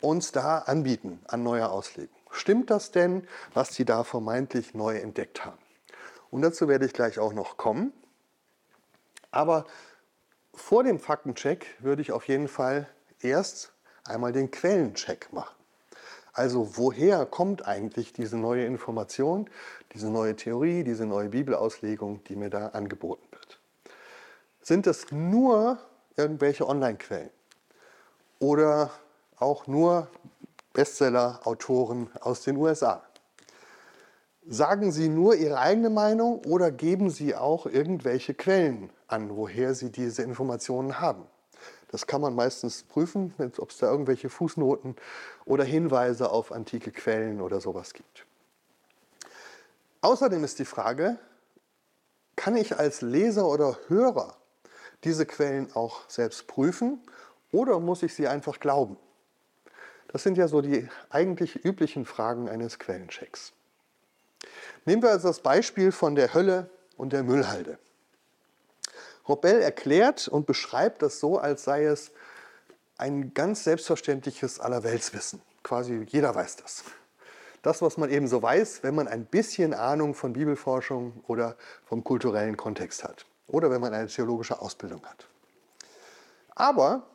[0.00, 2.21] uns da anbieten an neuer Auslegung?
[2.32, 5.58] Stimmt das denn, was sie da vermeintlich neu entdeckt haben?
[6.30, 7.92] Und dazu werde ich gleich auch noch kommen.
[9.30, 9.66] Aber
[10.54, 12.88] vor dem Faktencheck würde ich auf jeden Fall
[13.20, 13.72] erst
[14.04, 15.54] einmal den Quellencheck machen.
[16.32, 19.50] Also woher kommt eigentlich diese neue Information,
[19.92, 23.60] diese neue Theorie, diese neue Bibelauslegung, die mir da angeboten wird?
[24.62, 25.78] Sind es nur
[26.16, 27.30] irgendwelche Online-Quellen
[28.38, 28.90] oder
[29.36, 30.08] auch nur
[30.72, 33.02] Bestseller-Autoren aus den USA?
[34.48, 39.90] Sagen Sie nur Ihre eigene Meinung oder geben Sie auch irgendwelche Quellen an, woher Sie
[39.90, 41.26] diese Informationen haben?
[41.92, 44.96] Das kann man meistens prüfen, ob es da irgendwelche Fußnoten
[45.44, 48.26] oder Hinweise auf antike Quellen oder sowas gibt.
[50.00, 51.18] Außerdem ist die Frage,
[52.34, 54.36] kann ich als Leser oder Hörer
[55.04, 57.00] diese Quellen auch selbst prüfen
[57.52, 58.96] oder muss ich sie einfach glauben?
[60.12, 63.52] Das sind ja so die eigentlich üblichen Fragen eines Quellenchecks.
[64.84, 67.78] Nehmen wir also das Beispiel von der Hölle und der Müllhalde.
[69.26, 72.10] Robel erklärt und beschreibt das so, als sei es
[72.98, 75.40] ein ganz selbstverständliches Allerweltswissen.
[75.62, 76.84] Quasi jeder weiß das.
[77.62, 82.02] Das, was man eben so weiß, wenn man ein bisschen Ahnung von Bibelforschung oder vom
[82.02, 83.24] kulturellen Kontext hat.
[83.46, 85.26] Oder wenn man eine theologische Ausbildung hat.
[86.54, 87.06] Aber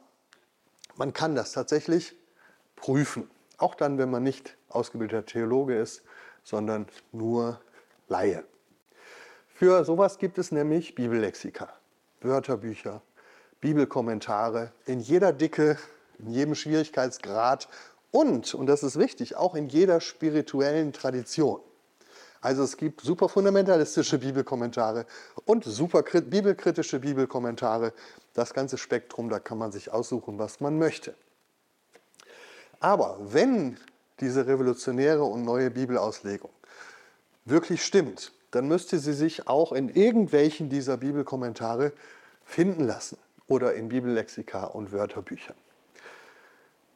[0.95, 2.16] man kann das tatsächlich
[2.77, 3.29] prüfen.
[3.57, 6.03] Auch dann, wenn man nicht ausgebildeter Theologe ist,
[6.43, 7.59] sondern nur
[8.07, 8.45] Laie.
[9.53, 11.67] Für sowas gibt es nämlich Bibellexika.
[12.21, 13.01] Wörterbücher,
[13.59, 15.77] Bibelkommentare in jeder Dicke,
[16.19, 17.67] in jedem Schwierigkeitsgrad
[18.11, 21.59] und, und das ist wichtig, auch in jeder spirituellen Tradition.
[22.39, 25.05] Also es gibt super fundamentalistische Bibelkommentare
[25.45, 27.93] und super bibelkritische Bibelkommentare.
[28.33, 31.15] Das ganze Spektrum, da kann man sich aussuchen, was man möchte.
[32.79, 33.77] Aber wenn
[34.19, 36.51] diese revolutionäre und neue Bibelauslegung
[37.45, 41.93] wirklich stimmt, dann müsste sie sich auch in irgendwelchen dieser Bibelkommentare
[42.45, 45.55] finden lassen oder in Bibellexika und Wörterbüchern.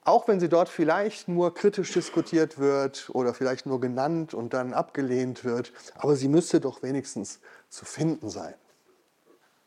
[0.03, 4.73] Auch wenn sie dort vielleicht nur kritisch diskutiert wird oder vielleicht nur genannt und dann
[4.73, 7.39] abgelehnt wird, aber sie müsste doch wenigstens
[7.69, 8.55] zu finden sein.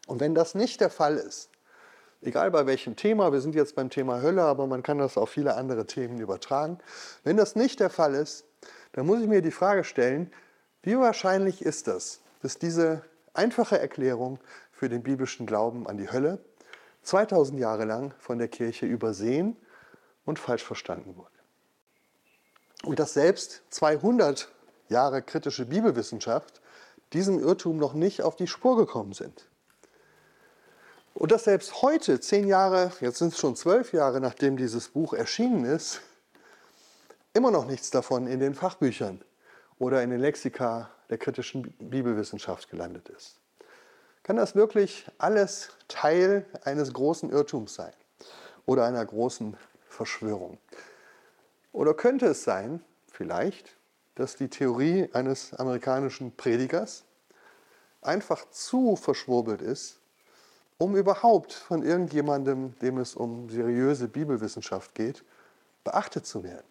[0.07, 1.51] Und wenn das nicht der Fall ist,
[2.25, 5.31] egal bei welchem Thema, wir sind jetzt beim Thema Hölle, aber man kann das auf
[5.31, 6.79] viele andere Themen übertragen,
[7.23, 8.45] wenn das nicht der Fall ist,
[8.93, 10.33] dann muss ich mir die Frage stellen,
[10.83, 14.39] wie wahrscheinlich ist das, dass diese einfache Erklärung
[14.73, 16.39] für den biblischen Glauben an die Hölle
[17.03, 19.57] 2000 Jahre lang von der Kirche übersehen
[20.25, 21.31] und falsch verstanden wurde?
[22.85, 24.49] Und dass selbst 200
[24.89, 26.61] Jahre kritische Bibelwissenschaft
[27.13, 29.47] diesem Irrtum noch nicht auf die Spur gekommen sind.
[31.15, 35.15] Und dass selbst heute, zehn Jahre, jetzt sind es schon zwölf Jahre, nachdem dieses Buch
[35.15, 36.01] erschienen ist,
[37.33, 39.23] immer noch nichts davon in den Fachbüchern
[39.79, 43.39] oder in den Lexika der kritischen Bibelwissenschaft gelandet ist.
[44.25, 47.93] Kann das wirklich alles Teil eines großen Irrtums sein
[48.67, 49.57] oder einer großen
[49.89, 50.59] Verschwörung?
[51.73, 53.77] Oder könnte es sein, vielleicht,
[54.17, 57.05] dass die Theorie eines amerikanischen Predigers
[58.01, 60.01] einfach zu verschwurbelt ist,
[60.79, 65.25] um überhaupt von irgendjemandem, dem es um seriöse Bibelwissenschaft geht,
[65.85, 66.67] beachtet zu werden?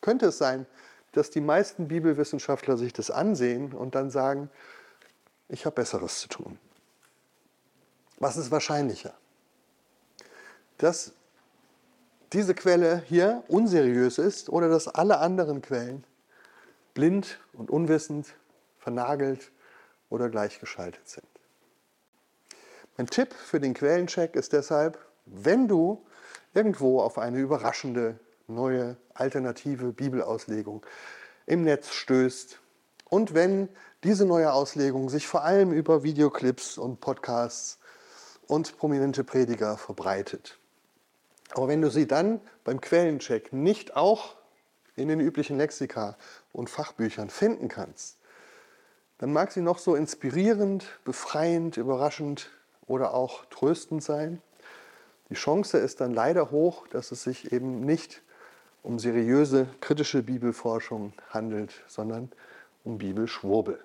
[0.00, 0.66] Könnte es sein,
[1.12, 4.50] dass die meisten Bibelwissenschaftler sich das ansehen und dann sagen,
[5.48, 6.58] ich habe Besseres zu tun.
[8.18, 9.14] Was ist wahrscheinlicher?
[10.78, 11.12] Dass
[12.32, 16.04] diese Quelle hier unseriös ist oder dass alle anderen Quellen
[16.94, 18.34] blind und unwissend,
[18.78, 19.52] vernagelt
[20.08, 21.26] oder gleichgeschaltet sind.
[22.96, 26.04] Mein Tipp für den Quellencheck ist deshalb, wenn du
[26.52, 30.84] irgendwo auf eine überraschende neue alternative Bibelauslegung
[31.46, 32.58] im Netz stößt.
[33.08, 33.68] Und wenn
[34.04, 37.78] diese neue Auslegung sich vor allem über Videoclips und Podcasts
[38.46, 40.58] und prominente Prediger verbreitet.
[41.54, 44.36] Aber wenn du sie dann beim Quellencheck nicht auch
[44.96, 46.16] in den üblichen Lexika
[46.52, 48.18] und Fachbüchern finden kannst,
[49.18, 52.50] dann mag sie noch so inspirierend, befreiend, überraschend
[52.86, 54.42] oder auch tröstend sein.
[55.28, 58.22] Die Chance ist dann leider hoch, dass es sich eben nicht
[58.82, 62.32] um seriöse kritische Bibelforschung handelt, sondern
[62.84, 63.82] um Bibelschwurbel.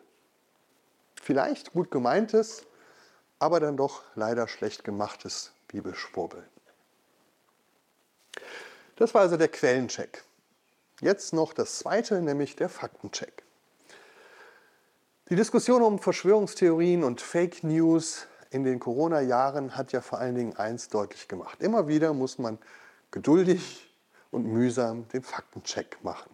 [1.21, 2.65] Vielleicht gut gemeintes,
[3.39, 6.43] aber dann doch leider schlecht gemachtes Bibelschwurbel.
[8.95, 10.23] Das war also der Quellencheck.
[11.01, 13.43] Jetzt noch das zweite, nämlich der Faktencheck.
[15.29, 20.55] Die Diskussion um Verschwörungstheorien und Fake News in den Corona-Jahren hat ja vor allen Dingen
[20.55, 21.61] eins deutlich gemacht.
[21.61, 22.57] Immer wieder muss man
[23.11, 23.93] geduldig
[24.31, 26.29] und mühsam den Faktencheck machen.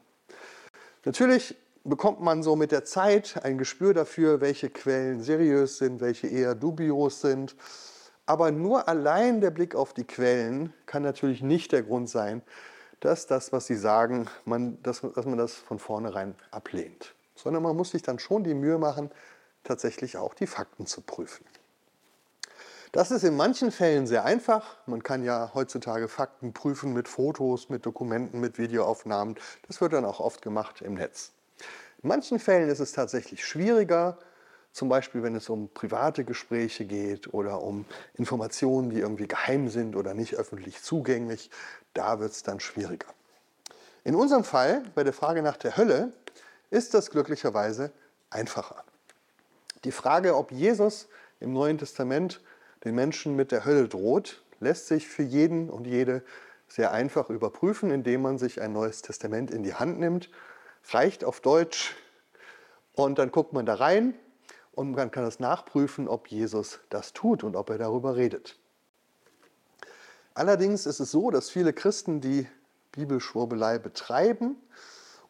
[1.06, 6.28] Natürlich bekommt man so mit der Zeit ein Gespür dafür, welche Quellen seriös sind, welche
[6.28, 7.56] eher dubios sind.
[8.26, 12.42] Aber nur allein der Blick auf die Quellen kann natürlich nicht der Grund sein,
[13.02, 17.16] dass das, was sie sagen, man, dass, dass man das von vornherein ablehnt.
[17.36, 19.12] Sondern man muss sich dann schon die Mühe machen,
[19.66, 21.46] tatsächlich auch die Fakten zu prüfen.
[22.94, 24.78] Das ist in manchen Fällen sehr einfach.
[24.86, 29.36] Man kann ja heutzutage Fakten prüfen mit Fotos, mit Dokumenten, mit Videoaufnahmen.
[29.68, 31.32] Das wird dann auch oft gemacht im Netz.
[32.04, 34.20] In manchen Fällen ist es tatsächlich schwieriger,
[34.74, 39.96] zum Beispiel wenn es um private Gespräche geht oder um Informationen, die irgendwie geheim sind
[39.96, 41.50] oder nicht öffentlich zugänglich.
[41.96, 43.08] Da wird es dann schwieriger.
[44.04, 46.14] In unserem Fall, bei der Frage nach der Hölle,
[46.70, 47.92] ist das glücklicherweise
[48.30, 48.84] einfacher.
[49.84, 51.08] Die Frage, ob Jesus
[51.40, 52.40] im Neuen Testament
[52.84, 56.24] den Menschen mit der Hölle droht, lässt sich für jeden und jede
[56.68, 60.30] sehr einfach überprüfen, indem man sich ein neues Testament in die Hand nimmt.
[60.90, 61.96] Reicht auf Deutsch.
[62.94, 64.14] Und dann guckt man da rein
[64.72, 68.58] und man kann es nachprüfen, ob Jesus das tut und ob er darüber redet.
[70.34, 72.48] Allerdings ist es so, dass viele Christen, die
[72.92, 74.56] Bibelschwurbelei betreiben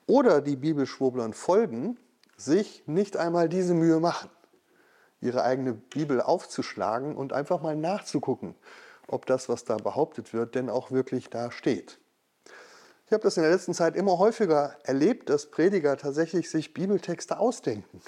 [0.08, 1.98] oder die Bibelschwurblern folgen,
[2.38, 4.30] sich nicht einmal diese Mühe machen,
[5.24, 8.56] ihre eigene Bibel aufzuschlagen und einfach mal nachzugucken,
[9.08, 12.00] ob das, was da behauptet wird, denn auch wirklich da steht.
[13.06, 17.38] Ich habe das in der letzten Zeit immer häufiger erlebt, dass Prediger tatsächlich sich Bibeltexte
[17.38, 18.02] ausdenken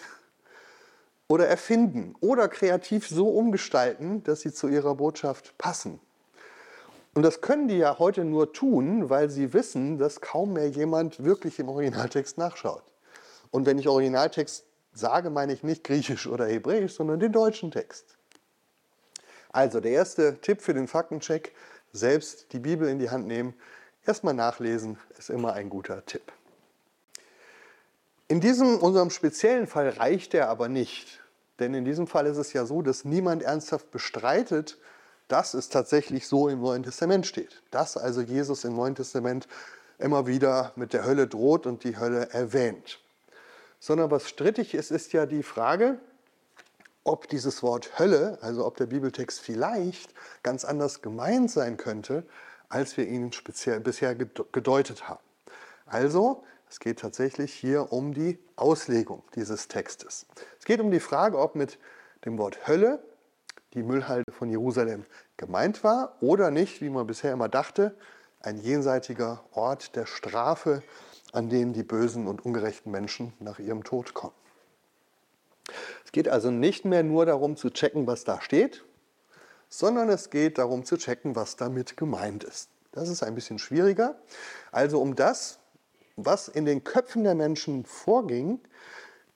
[1.27, 5.99] oder erfinden oder kreativ so umgestalten, dass sie zu ihrer Botschaft passen.
[7.13, 11.23] Und das können die ja heute nur tun, weil sie wissen, dass kaum mehr jemand
[11.23, 12.83] wirklich im Originaltext nachschaut.
[13.51, 18.17] Und wenn ich Originaltext sage, meine ich nicht Griechisch oder Hebräisch, sondern den deutschen Text.
[19.51, 21.53] Also der erste Tipp für den Faktencheck,
[21.93, 23.53] selbst die Bibel in die Hand nehmen,
[24.05, 26.31] Erstmal nachlesen ist immer ein guter Tipp.
[28.27, 31.21] In diesem unserem speziellen Fall reicht er aber nicht.
[31.59, 34.77] Denn in diesem Fall ist es ja so, dass niemand ernsthaft bestreitet,
[35.27, 37.63] dass es tatsächlich so im Neuen Testament steht.
[37.71, 39.47] Dass also Jesus im Neuen Testament
[39.97, 42.99] immer wieder mit der Hölle droht und die Hölle erwähnt.
[43.79, 45.99] Sondern was strittig ist, ist ja die Frage,
[47.03, 52.23] ob dieses Wort Hölle, also ob der Bibeltext vielleicht ganz anders gemeint sein könnte,
[52.67, 55.23] als wir ihn speziell, bisher gedeutet haben.
[55.85, 60.25] Also, es geht tatsächlich hier um die Auslegung dieses Textes.
[60.59, 61.77] Es geht um die Frage, ob mit
[62.25, 63.03] dem Wort Hölle
[63.75, 65.05] die Müllhalde von Jerusalem
[65.37, 67.95] gemeint war oder nicht, wie man bisher immer dachte,
[68.41, 70.81] ein jenseitiger Ort der Strafe,
[71.35, 74.33] an den die bösen und ungerechten Menschen nach ihrem Tod kommen.
[76.05, 78.85] Es geht also nicht mehr nur darum zu checken, was da steht,
[79.67, 82.69] sondern es geht darum zu checken, was damit gemeint ist.
[82.91, 84.15] Das ist ein bisschen schwieriger.
[84.71, 85.59] Also um das,
[86.15, 88.59] was in den Köpfen der Menschen vorging,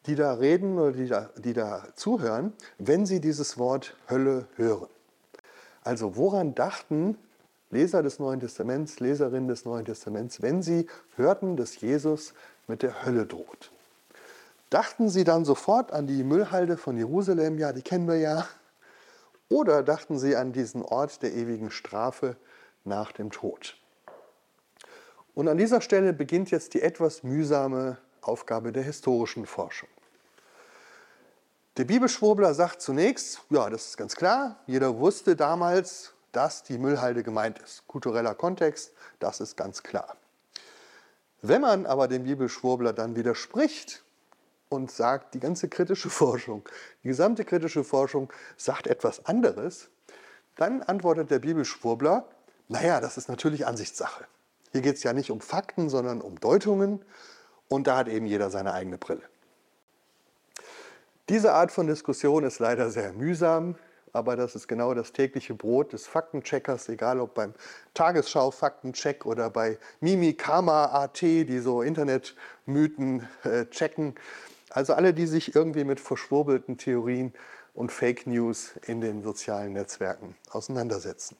[0.06, 4.88] die da reden oder die da, die da zuhören, wenn sie dieses Wort Hölle hören.
[5.84, 7.18] Also woran dachten
[7.72, 12.34] Leser des Neuen Testaments, Leserinnen des Neuen Testaments, wenn sie hörten, dass Jesus
[12.68, 13.72] mit der Hölle droht?
[14.70, 18.48] Dachten sie dann sofort an die Müllhalde von Jerusalem, ja, die kennen wir ja,
[19.50, 22.36] oder dachten sie an diesen Ort der ewigen Strafe
[22.86, 23.78] nach dem Tod?
[25.34, 29.90] Und an dieser Stelle beginnt jetzt die etwas mühsame Aufgabe der historischen Forschung.
[31.78, 37.24] Der Bibelschwurbler sagt zunächst, ja, das ist ganz klar, jeder wusste damals, dass die Müllhalde
[37.24, 37.88] gemeint ist.
[37.88, 40.16] Kultureller Kontext, das ist ganz klar.
[41.42, 44.04] Wenn man aber dem Bibelschwurbler dann widerspricht
[44.68, 46.68] und sagt, die ganze kritische Forschung,
[47.04, 49.90] die gesamte kritische Forschung sagt etwas anderes,
[50.56, 52.26] dann antwortet der Bibelschwurbler,
[52.68, 54.26] naja, das ist natürlich Ansichtssache.
[54.72, 57.04] Hier geht es ja nicht um Fakten, sondern um Deutungen
[57.70, 59.24] und da hat eben jeder seine eigene Brille.
[61.30, 63.76] Diese Art von Diskussion ist leider sehr mühsam,
[64.14, 67.54] aber das ist genau das tägliche Brot des Faktencheckers, egal ob beim
[67.94, 74.16] Tagesschau-Faktencheck oder bei Mimikama.at, die so Internetmythen äh, checken.
[74.70, 77.34] Also alle, die sich irgendwie mit verschwurbelten Theorien
[77.74, 81.38] und Fake News in den sozialen Netzwerken auseinandersetzen.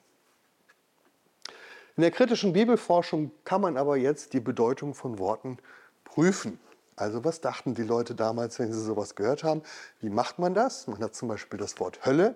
[1.96, 5.58] In der kritischen Bibelforschung kann man aber jetzt die Bedeutung von Worten
[6.06, 6.58] prüfen.
[7.00, 9.62] Also was dachten die Leute damals, wenn sie sowas gehört haben?
[10.02, 10.86] Wie macht man das?
[10.88, 12.36] Man hat zum Beispiel das Wort Hölle.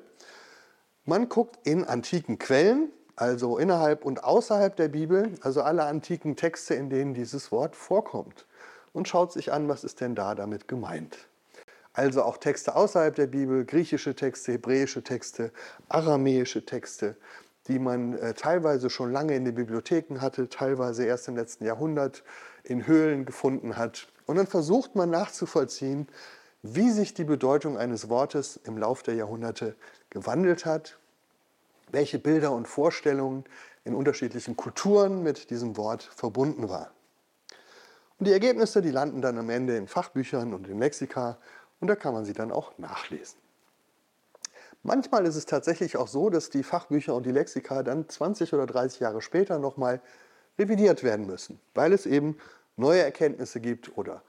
[1.03, 6.76] Man guckt in antiken Quellen, also innerhalb und außerhalb der Bibel, also alle antiken Texte,
[6.76, 8.45] in denen dieses Wort vorkommt,
[8.93, 11.18] und schaut sich an, was ist denn da damit gemeint.
[11.91, 15.51] Also auch Texte außerhalb der Bibel, griechische Texte, hebräische Texte,
[15.89, 17.18] aramäische Texte,
[17.68, 22.24] die man äh, teilweise schon lange in den Bibliotheken hatte, teilweise erst im letzten Jahrhundert
[22.64, 24.07] in Höhlen gefunden hat.
[24.26, 26.07] Und dann versucht man nachzuvollziehen,
[26.61, 29.76] wie sich die Bedeutung eines Wortes im Laufe der Jahrhunderte
[30.09, 30.97] gewandelt hat,
[31.91, 33.43] welche Bilder und Vorstellungen
[33.84, 36.91] in unterschiedlichen Kulturen mit diesem Wort verbunden waren.
[38.17, 41.38] Und die Ergebnisse, die landen dann am Ende in Fachbüchern und in Lexika
[41.82, 43.38] und da kann man sie dann auch nachlesen.
[44.84, 48.65] Manchmal ist es tatsächlich auch so, dass die Fachbücher und die Lexika dann 20 oder
[48.65, 50.01] 30 Jahre später nochmal
[50.57, 52.38] revidiert werden müssen, weil es eben
[52.76, 54.21] neue Erkenntnisse gibt oder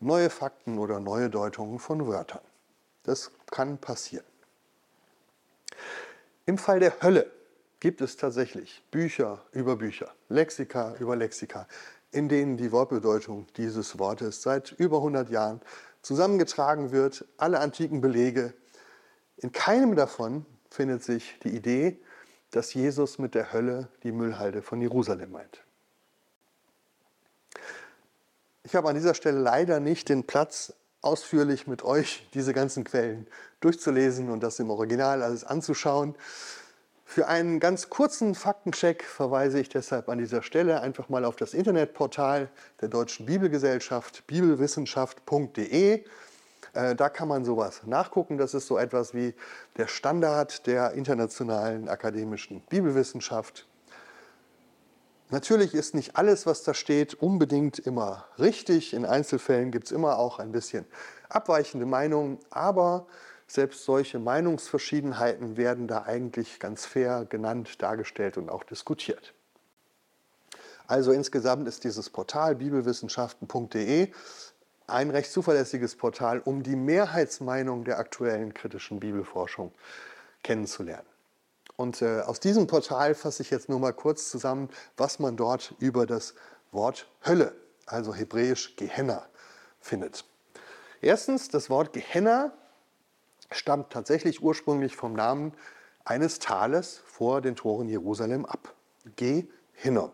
[0.00, 2.42] neue Fakten oder neue Deutungen von Wörtern.
[3.04, 4.24] Das kann passieren.
[6.46, 7.30] Im Fall der Hölle
[7.80, 11.66] gibt es tatsächlich Bücher über Bücher, Lexika über Lexika,
[12.10, 15.60] in denen die Wortbedeutung dieses Wortes seit über 100 Jahren
[16.02, 18.54] zusammengetragen wird, alle antiken Belege
[19.42, 21.98] in keinem davon findet sich die Idee,
[22.52, 25.64] dass Jesus mit der Hölle die Müllhalde von Jerusalem meint.
[28.64, 33.26] Ich habe an dieser Stelle leider nicht den Platz, ausführlich mit euch diese ganzen Quellen
[33.60, 36.14] durchzulesen und das im Original alles anzuschauen.
[37.04, 41.54] Für einen ganz kurzen Faktencheck verweise ich deshalb an dieser Stelle einfach mal auf das
[41.54, 42.48] Internetportal
[42.80, 46.04] der Deutschen Bibelgesellschaft bibelwissenschaft.de.
[46.74, 48.38] Äh, da kann man sowas nachgucken.
[48.38, 49.34] Das ist so etwas wie
[49.76, 53.66] der Standard der internationalen akademischen Bibelwissenschaft.
[55.32, 58.92] Natürlich ist nicht alles, was da steht, unbedingt immer richtig.
[58.92, 60.84] In Einzelfällen gibt es immer auch ein bisschen
[61.30, 63.06] abweichende Meinungen, aber
[63.46, 69.32] selbst solche Meinungsverschiedenheiten werden da eigentlich ganz fair genannt, dargestellt und auch diskutiert.
[70.86, 74.12] Also insgesamt ist dieses Portal bibelwissenschaften.de
[74.86, 79.72] ein recht zuverlässiges Portal, um die Mehrheitsmeinung der aktuellen kritischen Bibelforschung
[80.42, 81.11] kennenzulernen.
[81.82, 85.74] Und äh, aus diesem Portal fasse ich jetzt nur mal kurz zusammen, was man dort
[85.80, 86.36] über das
[86.70, 87.56] Wort Hölle,
[87.86, 89.26] also hebräisch Gehenna,
[89.80, 90.24] findet.
[91.00, 92.52] Erstens, das Wort Gehenna
[93.50, 95.54] stammt tatsächlich ursprünglich vom Namen
[96.04, 98.76] eines Tales vor den Toren Jerusalem ab.
[99.16, 100.12] Gehinnom.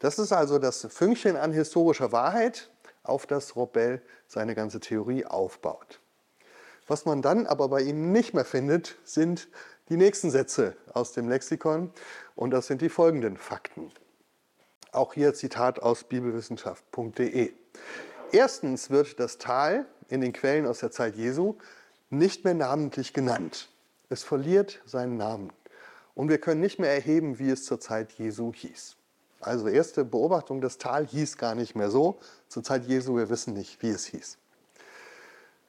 [0.00, 2.68] Das ist also das Fünkchen an historischer Wahrheit,
[3.04, 6.00] auf das Robel seine ganze Theorie aufbaut.
[6.88, 9.46] Was man dann aber bei ihm nicht mehr findet, sind
[9.88, 11.90] die nächsten Sätze aus dem Lexikon
[12.34, 13.90] und das sind die folgenden Fakten.
[14.92, 17.52] Auch hier Zitat aus bibelwissenschaft.de.
[18.32, 21.56] Erstens wird das Tal in den Quellen aus der Zeit Jesu
[22.10, 23.70] nicht mehr namentlich genannt.
[24.08, 25.52] Es verliert seinen Namen.
[26.14, 28.96] Und wir können nicht mehr erheben, wie es zur Zeit Jesu hieß.
[29.40, 32.18] Also erste Beobachtung, das Tal hieß gar nicht mehr so.
[32.48, 34.38] Zur Zeit Jesu, wir wissen nicht, wie es hieß.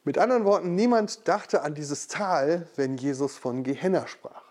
[0.10, 4.42] Mit anderen Worten, niemand dachte an dieses Tal, wenn Jesus von Gehenna sprach.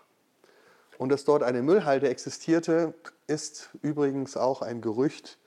[0.97, 2.93] Und dass dort eine Müllhalde existierte,
[3.27, 5.37] ist übrigens auch ein Gerücht,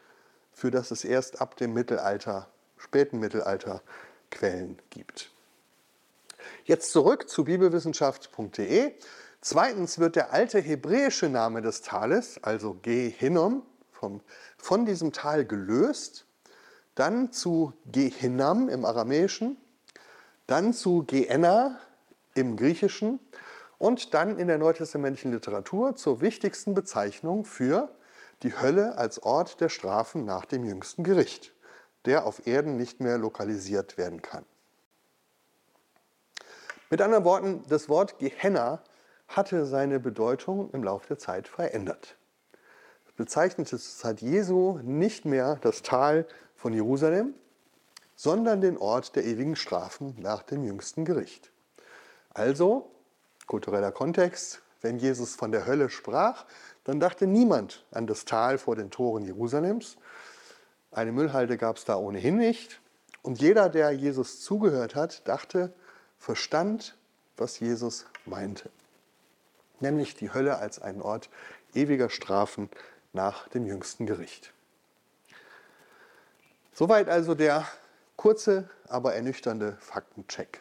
[0.53, 3.81] für das es erst ab dem Mittelalter, späten Mittelalter
[4.31, 5.31] Quellen gibt.
[6.67, 8.93] Jetzt zurück zu bibelwissenschaft.de.
[9.41, 14.21] Zweitens wird der alte hebräische Name des Tales, also Gehinnom, vom,
[14.59, 16.27] von diesem Tal gelöst,
[16.97, 19.57] dann zu Gehinnam im Aramäischen,
[20.53, 21.79] dann zu Geenna
[22.35, 23.21] im Griechischen
[23.79, 27.89] und dann in der neutestamentlichen Literatur zur wichtigsten Bezeichnung für
[28.43, 31.55] die Hölle als Ort der Strafen nach dem jüngsten Gericht,
[32.05, 34.45] der auf Erden nicht mehr lokalisiert werden kann.
[36.91, 38.83] Mit anderen Worten, das Wort Gehenna
[39.29, 42.19] hatte seine Bedeutung im Laufe der Zeit verändert.
[43.07, 47.33] Es bezeichnete zur Zeit Jesu nicht mehr das Tal von Jerusalem,
[48.23, 51.51] sondern den Ort der ewigen Strafen nach dem jüngsten Gericht.
[52.31, 52.89] Also,
[53.49, 56.45] kultureller Kontext, wenn Jesus von der Hölle sprach,
[56.85, 59.97] dann dachte niemand an das Tal vor den Toren Jerusalems.
[60.93, 62.81] Eine Müllhalde gab es da ohnehin nicht.
[63.23, 65.73] Und jeder, der Jesus zugehört hat, dachte,
[66.19, 66.97] verstand,
[67.37, 68.71] was Jesus meinte
[69.81, 71.29] nämlich die Hölle als einen Ort
[71.75, 72.71] ewiger Strafen
[73.13, 74.53] nach dem jüngsten Gericht.
[76.73, 77.67] Soweit also der
[78.17, 80.61] kurze, aber ernüchternde Faktencheck.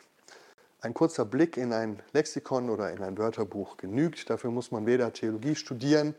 [0.82, 4.30] Ein kurzer Blick in ein Lexikon oder in ein Wörterbuch genügt.
[4.32, 6.16] Dafür muss man weder Theologie studieren,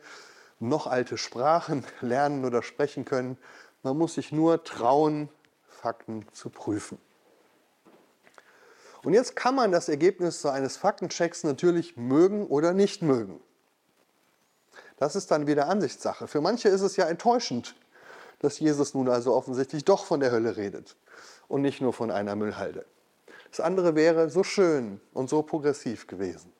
[0.60, 3.38] noch alte Sprachen lernen oder sprechen können.
[3.82, 5.28] Man muss sich nur trauen,
[5.68, 6.98] Fakten zu prüfen.
[9.02, 13.40] Und jetzt kann man das Ergebnis so eines Faktenchecks natürlich mögen oder nicht mögen.
[14.96, 16.28] Das ist dann wieder Ansichtssache.
[16.28, 17.74] Für manche ist es ja enttäuschend,
[18.38, 20.94] dass Jesus nun also offensichtlich doch von der Hölle redet
[21.52, 22.86] und nicht nur von einer Müllhalde.
[23.50, 26.50] Das andere wäre so schön und so progressiv gewesen.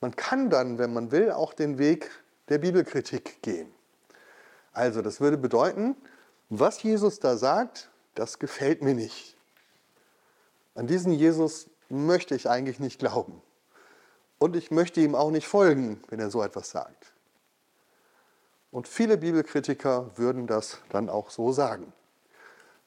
[0.00, 2.10] Man kann dann, wenn man will, auch den Weg
[2.48, 3.70] der Bibelkritik gehen.
[4.72, 5.96] Also das würde bedeuten,
[6.48, 9.36] was Jesus da sagt, das gefällt mir nicht.
[10.74, 13.42] An diesen Jesus möchte ich eigentlich nicht glauben.
[14.38, 17.12] Und ich möchte ihm auch nicht folgen, wenn er so etwas sagt.
[18.70, 21.92] Und viele Bibelkritiker würden das dann auch so sagen.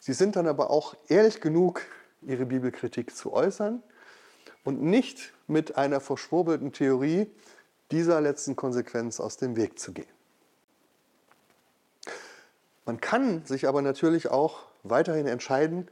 [0.03, 1.83] Sie sind dann aber auch ehrlich genug,
[2.23, 3.83] ihre Bibelkritik zu äußern
[4.63, 7.29] und nicht mit einer verschwurbelten Theorie
[7.91, 10.09] dieser letzten Konsequenz aus dem Weg zu gehen.
[12.85, 15.87] Man kann sich aber natürlich auch weiterhin entscheiden,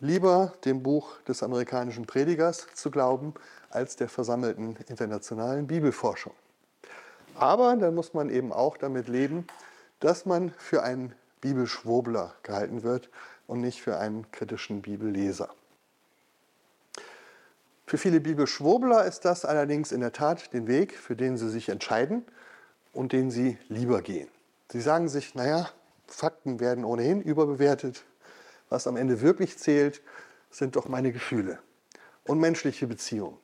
[0.00, 3.34] lieber dem Buch des amerikanischen Predigers zu glauben,
[3.70, 6.34] als der versammelten internationalen Bibelforschung.
[7.36, 9.46] Aber dann muss man eben auch damit leben,
[10.00, 13.10] dass man für einen Bibelschwurbler gehalten wird
[13.46, 15.48] und nicht für einen kritischen Bibelleser.
[17.86, 21.68] Für viele Bibelschwurbler ist das allerdings in der Tat den Weg, für den sie sich
[21.68, 22.24] entscheiden
[22.92, 24.28] und den sie lieber gehen.
[24.70, 25.68] Sie sagen sich, naja,
[26.06, 28.04] Fakten werden ohnehin überbewertet.
[28.70, 30.00] Was am Ende wirklich zählt,
[30.50, 31.58] sind doch meine Gefühle
[32.24, 33.36] und menschliche Beziehungen.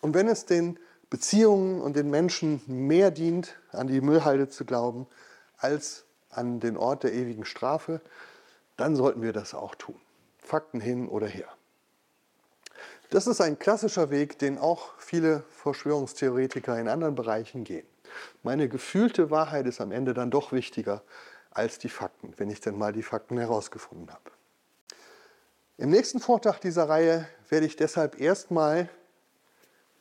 [0.00, 0.78] Und wenn es den
[1.08, 5.06] Beziehungen und den Menschen mehr dient, an die Müllhalde zu glauben,
[5.58, 8.00] als an den Ort der ewigen Strafe,
[8.80, 10.00] dann sollten wir das auch tun.
[10.38, 11.48] Fakten hin oder her.
[13.10, 17.86] Das ist ein klassischer Weg, den auch viele Verschwörungstheoretiker in anderen Bereichen gehen.
[18.42, 21.02] Meine gefühlte Wahrheit ist am Ende dann doch wichtiger
[21.50, 24.30] als die Fakten, wenn ich denn mal die Fakten herausgefunden habe.
[25.76, 28.88] Im nächsten Vortrag dieser Reihe werde ich deshalb erstmal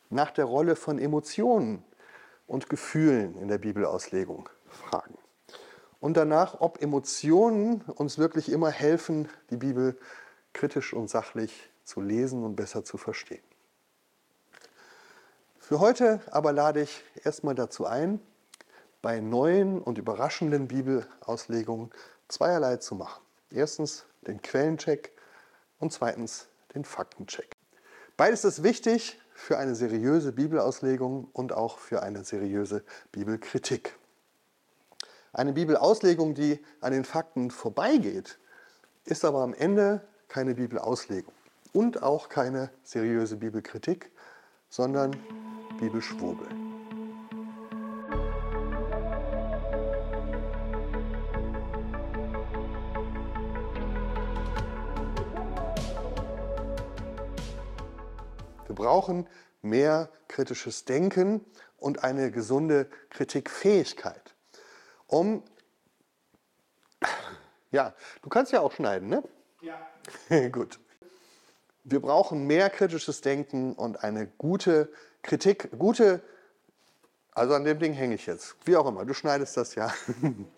[0.10, 1.84] nach der Rolle von Emotionen
[2.48, 5.18] und Gefühlen in der Bibelauslegung fragen.
[6.00, 9.98] Und danach, ob Emotionen uns wirklich immer helfen, die Bibel
[10.54, 13.44] kritisch und sachlich zu lesen und besser zu verstehen.
[15.58, 18.20] Für heute aber lade ich erstmal dazu ein,
[19.02, 21.92] bei neuen und überraschenden Bibelauslegungen
[22.28, 23.22] zweierlei zu machen.
[23.52, 25.12] Erstens den Quellencheck
[25.80, 27.52] und zweitens den Faktencheck.
[28.18, 33.99] Beides ist wichtig für eine seriöse Bibelauslegung und auch für eine seriöse Bibelkritik.
[35.32, 38.40] Eine Bibelauslegung, die an den Fakten vorbeigeht,
[39.06, 41.34] ist aber am Ende keine Bibelauslegung
[41.72, 44.12] und auch keine seriöse Bibelkritik,
[44.70, 45.16] sondern
[45.80, 46.48] Bibelschwurbel.
[58.66, 59.28] Wir brauchen
[59.62, 61.46] mehr kritisches Denken
[61.78, 64.36] und eine gesunde Kritikfähigkeit,
[65.10, 65.44] um
[67.72, 69.24] ja, du kannst ja auch schneiden, ne?
[69.62, 70.50] Ja.
[70.50, 70.80] Gut.
[71.84, 74.92] Wir brauchen mehr kritisches Denken und eine gute
[75.22, 76.22] Kritik, gute,
[77.32, 79.94] also an dem Ding hänge ich jetzt, wie auch immer, du schneidest das ja.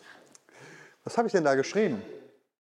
[1.04, 2.02] Was habe ich denn da geschrieben?